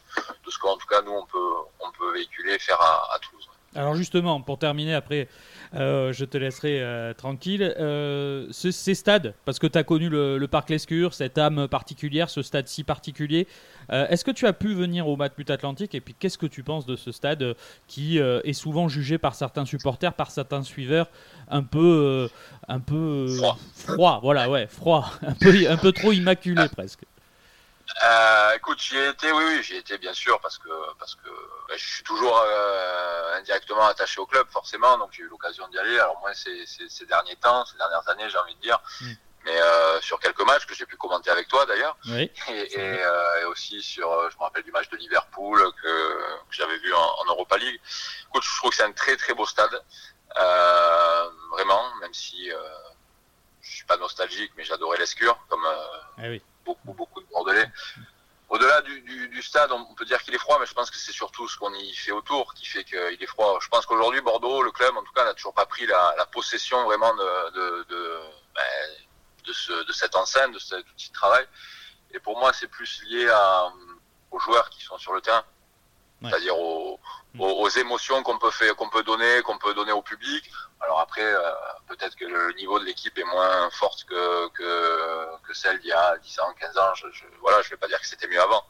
de 0.45 0.49
ce 0.49 0.57
qu'en 0.59 0.77
tout 0.77 0.87
cas 0.87 1.01
nous 1.01 1.11
on 1.11 1.25
peut, 1.25 1.53
on 1.81 1.91
peut 1.91 2.13
véhiculer 2.13 2.53
et 2.53 2.59
faire 2.59 2.79
à, 2.79 3.15
à 3.15 3.19
Toulouse. 3.19 3.49
Alors 3.77 3.93
justement, 3.93 4.41
pour 4.41 4.57
terminer, 4.57 4.95
après, 4.95 5.27
euh, 5.75 6.11
je 6.11 6.25
te 6.25 6.35
laisserai 6.35 6.81
euh, 6.81 7.13
tranquille. 7.13 7.61
Euh, 7.79 8.47
ces 8.51 8.95
stades, 8.95 9.35
parce 9.45 9.59
que 9.59 9.67
tu 9.67 9.77
as 9.77 9.83
connu 9.83 10.09
le, 10.09 10.45
Parc 10.47 10.71
Lescure, 10.71 11.13
cette 11.13 11.37
âme 11.37 11.67
particulière, 11.67 12.29
ce 12.29 12.41
stade 12.41 12.67
si 12.67 12.83
particulier, 12.83 13.47
est-ce 13.89 14.25
que 14.25 14.31
tu 14.31 14.47
as 14.47 14.53
pu 14.53 14.73
venir 14.73 15.07
au 15.07 15.15
Matmut 15.15 15.49
Atlantique 15.49 15.95
Et 15.95 16.01
puis, 16.01 16.15
qu'est-ce 16.17 16.37
que 16.37 16.45
tu 16.45 16.63
penses 16.63 16.85
de 16.85 16.95
ce 16.95 17.11
stade 17.11 17.55
qui 17.87 18.17
est 18.17 18.53
souvent 18.53 18.87
jugé 18.87 19.17
par 19.17 19.35
certains 19.35 19.65
supporters, 19.65 20.13
par 20.13 20.31
certains 20.31 20.63
suiveurs, 20.63 21.09
un 21.49 21.63
peu, 21.63 22.29
un 22.67 22.79
peu 22.79 23.27
froid. 23.75 24.19
Voilà, 24.23 24.49
ouais, 24.49 24.67
froid, 24.67 25.11
un 25.21 25.33
peu, 25.33 25.53
un 25.69 25.77
peu 25.77 25.91
trop 25.91 26.11
immaculé 26.11 26.67
presque. 26.69 27.03
Euh, 28.03 28.55
écoute, 28.55 28.79
j'y 28.81 28.97
ai 28.97 29.09
été, 29.09 29.31
oui, 29.31 29.43
oui, 29.47 29.63
j'y 29.63 29.75
ai 29.75 29.77
été 29.77 29.97
bien 29.97 30.13
sûr 30.13 30.39
parce 30.41 30.57
que 30.57 30.69
parce 30.99 31.15
que 31.15 31.29
bah, 31.67 31.75
je 31.77 31.87
suis 31.87 32.03
toujours 32.03 32.37
euh, 32.37 33.37
indirectement 33.37 33.85
attaché 33.85 34.19
au 34.19 34.25
club 34.25 34.47
forcément, 34.49 34.97
donc 34.97 35.09
j'ai 35.13 35.23
eu 35.23 35.27
l'occasion 35.27 35.67
d'y 35.69 35.79
aller. 35.79 35.97
Alors 35.97 36.19
moi, 36.19 36.33
ces, 36.33 36.65
ces, 36.65 37.05
derniers 37.05 37.37
temps, 37.37 37.65
ces 37.65 37.77
dernières 37.77 38.07
années, 38.09 38.29
j'ai 38.29 38.37
envie 38.37 38.55
de 38.55 38.61
dire, 38.61 38.79
mm. 39.01 39.11
mais 39.45 39.61
euh, 39.61 40.01
sur 40.01 40.19
quelques 40.19 40.45
matchs 40.45 40.65
que 40.65 40.75
j'ai 40.75 40.85
pu 40.85 40.97
commenter 40.97 41.29
avec 41.29 41.47
toi 41.47 41.65
d'ailleurs, 41.65 41.97
oui, 42.07 42.29
et, 42.49 42.51
et, 42.51 42.77
euh, 42.77 43.41
et, 43.41 43.45
aussi 43.45 43.81
sur, 43.81 44.11
euh, 44.11 44.29
je 44.31 44.37
me 44.37 44.43
rappelle 44.43 44.63
du 44.63 44.71
match 44.71 44.89
de 44.89 44.97
Liverpool 44.97 45.59
que, 45.81 45.87
que 46.27 46.55
j'avais 46.55 46.77
vu 46.79 46.93
en, 46.93 47.15
en, 47.19 47.25
Europa 47.29 47.57
League. 47.57 47.79
Écoute, 48.27 48.43
je 48.43 48.57
trouve 48.57 48.71
que 48.71 48.75
c'est 48.75 48.83
un 48.83 48.91
très 48.91 49.15
très 49.15 49.33
beau 49.33 49.45
stade, 49.45 49.81
vraiment, 51.51 51.95
même 52.01 52.13
si 52.13 52.49
je 53.61 53.75
suis 53.75 53.85
pas 53.85 53.97
nostalgique, 53.97 54.51
mais 54.57 54.65
j'adorais 54.65 54.97
l'Escure, 54.97 55.37
comme 55.47 55.65
Eh 56.21 56.29
oui. 56.29 56.43
Beaucoup, 56.67 56.93
beaucoup 56.93 57.21
de 57.21 57.27
Bordelais. 57.27 57.71
Au-delà 58.49 58.81
du, 58.81 59.01
du- 59.01 59.41
stade, 59.41 59.71
on 59.71 59.93
peut 59.95 60.05
dire 60.05 60.21
qu'il 60.23 60.33
est 60.33 60.39
froid, 60.39 60.57
mais 60.59 60.65
je 60.65 60.73
pense 60.73 60.89
que 60.89 60.97
c'est 60.97 61.11
surtout 61.11 61.47
ce 61.49 61.57
qu'on 61.57 61.73
y 61.73 61.93
fait 61.93 62.11
autour 62.11 62.53
qui 62.53 62.65
fait 62.65 62.83
qu'il 62.85 63.21
est 63.21 63.27
froid. 63.27 63.57
Je 63.61 63.67
pense 63.67 63.85
qu'aujourd'hui, 63.85 64.21
Bordeaux, 64.21 64.63
le 64.63 64.71
club, 64.71 64.95
en 64.95 65.03
tout 65.03 65.11
cas, 65.13 65.25
n'a 65.25 65.33
toujours 65.33 65.53
pas 65.53 65.65
pris 65.65 65.85
la, 65.85 66.25
possession 66.31 66.85
vraiment 66.85 67.13
de, 67.13 67.83
de, 67.89 68.19
ben, 68.55 68.63
de, 69.45 69.53
ce, 69.53 69.85
de 69.85 69.91
cette 69.91 70.15
enceinte, 70.15 70.53
de 70.53 70.59
cet 70.59 70.89
outil 70.91 71.09
de 71.09 71.13
travail. 71.13 71.45
Et 72.13 72.19
pour 72.19 72.39
moi, 72.39 72.53
c'est 72.53 72.67
plus 72.67 73.03
lié 73.03 73.29
aux 74.31 74.39
joueurs 74.39 74.69
qui 74.69 74.81
sont 74.81 74.97
sur 74.97 75.13
le 75.13 75.19
terrain, 75.21 75.43
Ouais. 76.21 76.29
c'est-à-dire 76.31 76.57
aux, 76.57 76.99
aux, 77.37 77.45
aux 77.45 77.69
émotions 77.69 78.23
qu'on 78.23 78.39
peut 78.39 78.49
faire, 78.51 78.75
qu'on 78.75 78.89
peut 78.89 79.03
donner, 79.03 79.41
qu'on 79.43 79.57
peut 79.59 79.73
donner 79.75 79.91
au 79.91 80.01
public. 80.01 80.49
Alors 80.81 80.99
après, 80.99 81.23
euh, 81.23 81.39
peut-être 81.87 82.15
que 82.15 82.25
le 82.25 82.53
niveau 82.53 82.79
de 82.79 82.85
l'équipe 82.85 83.15
est 83.17 83.23
moins 83.23 83.69
forte 83.69 84.03
que, 84.05 84.47
que, 84.49 85.37
que 85.47 85.53
celle 85.53 85.79
d'il 85.79 85.89
y 85.89 85.93
a 85.93 86.17
10 86.17 86.39
ans, 86.39 86.53
15 86.59 86.77
ans. 86.77 86.93
Je, 86.95 87.07
je, 87.11 87.23
voilà, 87.41 87.61
je 87.61 87.69
vais 87.69 87.77
pas 87.77 87.87
dire 87.87 87.99
que 87.99 88.07
c'était 88.07 88.27
mieux 88.27 88.41
avant. 88.41 88.63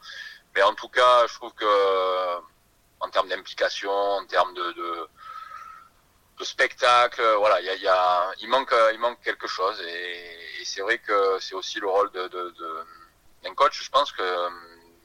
Mais 0.54 0.62
en 0.62 0.74
tout 0.74 0.88
cas, 0.88 1.26
je 1.26 1.34
trouve 1.34 1.52
que 1.54 2.36
en 3.00 3.08
termes 3.10 3.28
d'implication, 3.28 3.90
en 3.92 4.26
termes 4.26 4.52
de, 4.54 4.72
de, 4.72 5.08
de 6.38 6.44
spectacle, 6.44 7.22
voilà, 7.38 7.60
il 7.60 7.66
y 7.66 7.70
a, 7.70 7.76
y 7.76 7.88
a, 7.88 8.30
il 8.40 8.48
manque, 8.48 8.74
il 8.92 8.98
manque 8.98 9.20
quelque 9.22 9.46
chose. 9.46 9.80
Et, 9.80 10.60
et 10.60 10.64
c'est 10.64 10.82
vrai 10.82 10.98
que 10.98 11.38
c'est 11.40 11.54
aussi 11.54 11.80
le 11.80 11.88
rôle 11.88 12.10
de, 12.12 12.28
de- 12.28 12.54
d'un 13.42 13.54
coach. 13.54 13.82
Je 13.82 13.90
pense 13.90 14.10
que 14.12 14.22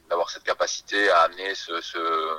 d'avoir 0.08 0.28
cette 0.30 0.44
capacité 0.44 1.10
à 1.10 1.22
amener 1.22 1.54
ce, 1.54 1.80
ce, 1.80 2.38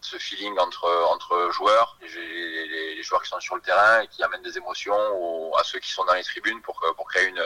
ce 0.00 0.16
feeling 0.18 0.58
entre, 0.58 0.86
entre 1.10 1.50
joueurs, 1.50 1.96
les, 2.00 2.08
les- 2.08 2.94
les 2.96 3.02
joueurs 3.02 3.22
qui 3.22 3.28
sont 3.30 3.40
sur 3.40 3.56
le 3.56 3.62
terrain 3.62 4.00
et 4.02 4.08
qui 4.08 4.22
amènent 4.22 4.42
des 4.42 4.56
émotions 4.56 4.96
aux- 5.14 5.56
à 5.56 5.64
ceux 5.64 5.78
qui 5.78 5.90
sont 5.90 6.04
dans 6.04 6.14
les 6.14 6.22
tribunes 6.24 6.60
pour, 6.62 6.78
pour 6.96 7.08
créer 7.08 7.26
une, 7.28 7.42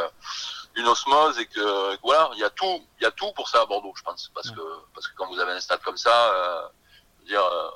une 0.76 0.86
osmose 0.88 1.38
et 1.38 1.46
que 1.46 1.96
voilà, 2.02 2.30
il 2.34 2.38
y 2.40 2.44
a 2.44 2.50
tout, 2.50 2.80
il 2.98 3.02
y 3.02 3.06
a 3.06 3.10
tout 3.12 3.32
pour 3.32 3.48
ça 3.48 3.62
à 3.62 3.66
Bordeaux, 3.66 3.92
je 3.96 4.02
pense, 4.02 4.30
parce 4.34 4.50
que 4.50 4.60
parce 4.94 5.06
que 5.08 5.14
quand 5.16 5.26
vous 5.28 5.38
avez 5.38 5.52
un 5.52 5.60
stade 5.60 5.82
comme 5.82 5.96
ça, 5.96 6.32
euh, 6.34 6.68
je 7.16 7.20
veux 7.22 7.28
dire, 7.28 7.44
euh, 7.44 7.70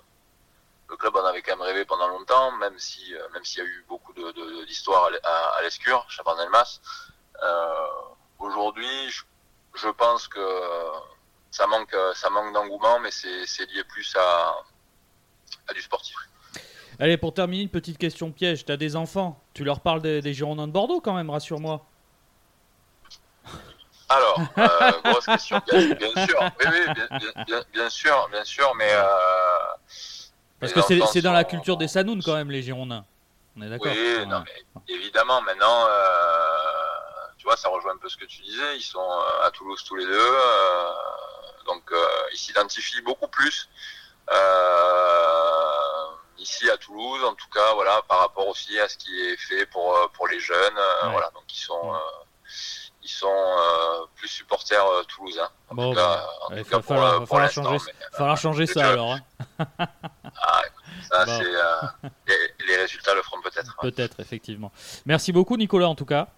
le 0.88 0.96
club 0.96 1.16
en 1.16 1.24
avait 1.24 1.42
quand 1.42 1.52
même 1.56 1.62
rêvé 1.66 1.84
pendant 1.84 2.08
longtemps, 2.08 2.50
même 2.52 2.78
si 2.78 3.14
euh, 3.14 3.26
même 3.32 3.44
s'il 3.44 3.58
y 3.62 3.66
a 3.66 3.68
eu 3.68 3.84
beaucoup 3.88 4.12
de 4.12 4.30
de- 4.32 4.64
d'histoires 4.64 5.04
à, 5.06 5.08
l- 5.10 5.20
à, 5.24 5.48
à 5.56 5.62
l'Escure, 5.62 6.04
Chabandelmas. 6.08 6.80
Euh, 7.42 7.86
Aujourd'hui, 8.40 9.10
je, 9.10 9.22
je 9.74 9.88
pense 9.88 10.28
que 10.28 10.40
ça 11.54 11.66
manque 11.68 11.94
ça 12.14 12.30
manque 12.30 12.52
d'engouement, 12.52 12.98
mais 13.00 13.10
c'est 13.10 13.70
lié 13.72 13.84
plus 13.84 14.14
à 14.16 14.56
à 15.68 15.72
du 15.72 15.80
sportif. 15.80 16.16
Allez, 16.98 17.16
pour 17.16 17.32
terminer, 17.34 17.62
une 17.62 17.68
petite 17.68 17.98
question 17.98 18.30
piège. 18.32 18.64
T'as 18.64 18.76
des 18.76 18.94
enfants? 18.96 19.42
Tu 19.52 19.64
leur 19.64 19.80
parles 19.80 20.00
des, 20.02 20.20
des 20.20 20.32
Girondins 20.34 20.66
de 20.68 20.72
Bordeaux 20.72 21.00
quand 21.00 21.14
même, 21.14 21.28
rassure-moi. 21.30 21.84
Alors, 24.08 24.40
euh, 24.58 24.92
grosse 25.02 25.26
question, 25.26 25.60
bien, 25.66 25.94
bien 25.94 26.26
sûr, 26.26 26.38
oui, 26.60 26.66
oui, 26.70 26.94
bien, 26.94 27.18
bien- 27.18 27.44
bien- 27.46 27.64
bien 27.72 27.90
sûr, 27.90 28.28
bien 28.30 28.44
sûr, 28.44 28.72
mais 28.76 28.90
euh, 28.92 29.08
Parce 30.60 30.72
que 30.72 30.80
c'est 30.82 31.22
dans 31.22 31.32
la 31.32 31.44
culture 31.44 31.76
des 31.76 31.88
Sanounes 31.88 32.22
quand 32.22 32.34
même, 32.34 32.50
les 32.50 32.62
Girondins. 32.62 33.04
On 33.56 33.62
est 33.62 33.68
d'accord 33.70 33.90
Oui, 33.92 34.16
Ouais. 34.18 34.26
non, 34.26 34.44
mais 34.44 34.82
évidemment, 34.94 35.40
maintenant, 35.42 35.86
euh, 35.88 36.56
tu 37.38 37.44
vois, 37.44 37.56
ça 37.56 37.68
rejoint 37.70 37.92
un 37.94 37.98
peu 37.98 38.08
ce 38.08 38.16
que 38.16 38.24
tu 38.26 38.42
disais. 38.42 38.76
Ils 38.76 38.82
sont 38.82 39.00
euh, 39.00 39.46
à 39.46 39.50
Toulouse 39.50 39.82
tous 39.84 39.96
les 39.96 40.04
deux, 40.04 40.12
euh, 40.12 40.92
donc 41.64 41.82
euh, 41.92 42.06
ils 42.32 42.38
s'identifient 42.38 43.02
beaucoup 43.02 43.28
plus 43.28 43.68
euh, 44.30 46.04
ici 46.38 46.68
à 46.70 46.76
Toulouse, 46.76 47.24
en 47.24 47.34
tout 47.34 47.48
cas, 47.52 47.74
voilà, 47.74 48.02
par 48.08 48.20
rapport 48.20 48.48
aussi 48.48 48.78
à 48.78 48.88
ce 48.88 48.96
qui 48.96 49.18
est 49.20 49.36
fait 49.36 49.66
pour 49.66 49.96
euh, 49.96 50.06
pour 50.14 50.28
les 50.28 50.40
jeunes, 50.40 50.74
Ouais. 51.04 51.10
voilà, 51.12 51.30
donc 51.34 51.44
ils 51.52 51.58
sont 51.60 51.90
Ouais. 51.92 51.98
ils 53.02 53.08
sont 53.08 53.26
euh, 53.28 54.06
plus 54.16 54.28
supporters 54.28 54.84
euh, 54.86 55.02
toulousains. 55.04 55.50
En 55.70 55.74
Bon, 55.74 55.90
tout 55.90 55.96
cas, 55.96 56.06
bah, 56.16 56.30
en 56.48 56.54
Il 56.56 56.64
tout 56.64 56.70
cas 56.70 56.76
va 56.76 56.82
pour, 56.82 56.88
falloir, 56.94 57.18
pour 57.18 57.28
falloir 57.28 57.50
changer, 57.50 57.78
mais, 57.86 58.16
falloir 58.16 58.36
changer 58.38 58.66
ça 58.66 58.88
alors. 58.90 59.12
hein. 59.12 59.20
ah, 59.78 60.62
écoute, 60.66 60.84
ça, 61.10 61.24
Bon. 61.26 61.38
les, 62.26 62.54
les 62.66 62.76
résultats 62.76 63.14
le 63.14 63.22
feront 63.22 63.40
peut-être. 63.42 63.76
Peut-être, 63.80 64.20
effectivement. 64.20 64.72
Merci 65.06 65.32
beaucoup, 65.32 65.56
Nicolas, 65.56 65.88
en 65.88 65.94
tout 65.94 66.06
cas. 66.06 66.28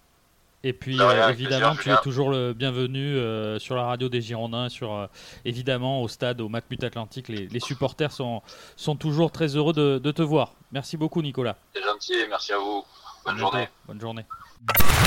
Et 0.67 0.73
puis, 0.73 0.99
euh, 0.99 1.29
évidemment, 1.29 1.75
plaisir, 1.75 1.81
tu 1.81 1.89
es 1.91 2.03
toujours 2.03 2.29
le 2.29 2.51
bienvenu 2.51 2.99
euh, 2.99 3.57
sur 3.57 3.73
la 3.77 3.85
radio 3.85 4.09
des 4.09 4.19
Girondins, 4.19 4.67
sur, 4.67 4.93
euh, 4.93 5.07
évidemment, 5.45 6.01
au 6.01 6.09
stade, 6.09 6.41
au 6.41 6.49
Matmut 6.49 6.83
Atlantique. 6.83 7.29
Les, 7.29 7.47
les 7.47 7.59
supporters 7.61 8.11
sont, 8.11 8.41
sont 8.75 8.97
toujours 8.97 9.31
très 9.31 9.55
heureux 9.55 9.71
de, 9.71 9.97
de 9.97 10.11
te 10.11 10.21
voir. 10.21 10.55
Merci 10.73 10.97
beaucoup, 10.97 11.21
Nicolas. 11.21 11.55
C'est 11.73 11.81
gentil, 11.81 12.15
merci 12.27 12.51
à 12.51 12.57
vous. 12.57 12.83
Bonne 13.25 13.37
journée. 13.37 13.69
Bonne 13.87 14.01
journée. 14.01 14.25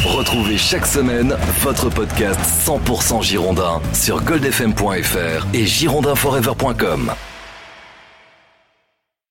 Retrouvez 0.03 0.57
chaque 0.57 0.87
semaine 0.87 1.37
votre 1.59 1.91
podcast 1.91 2.41
100% 2.41 3.23
Girondin 3.23 3.83
sur 3.93 4.23
goldfm.fr 4.23 5.47
et 5.53 5.67
girondinforever.com. 5.67 7.13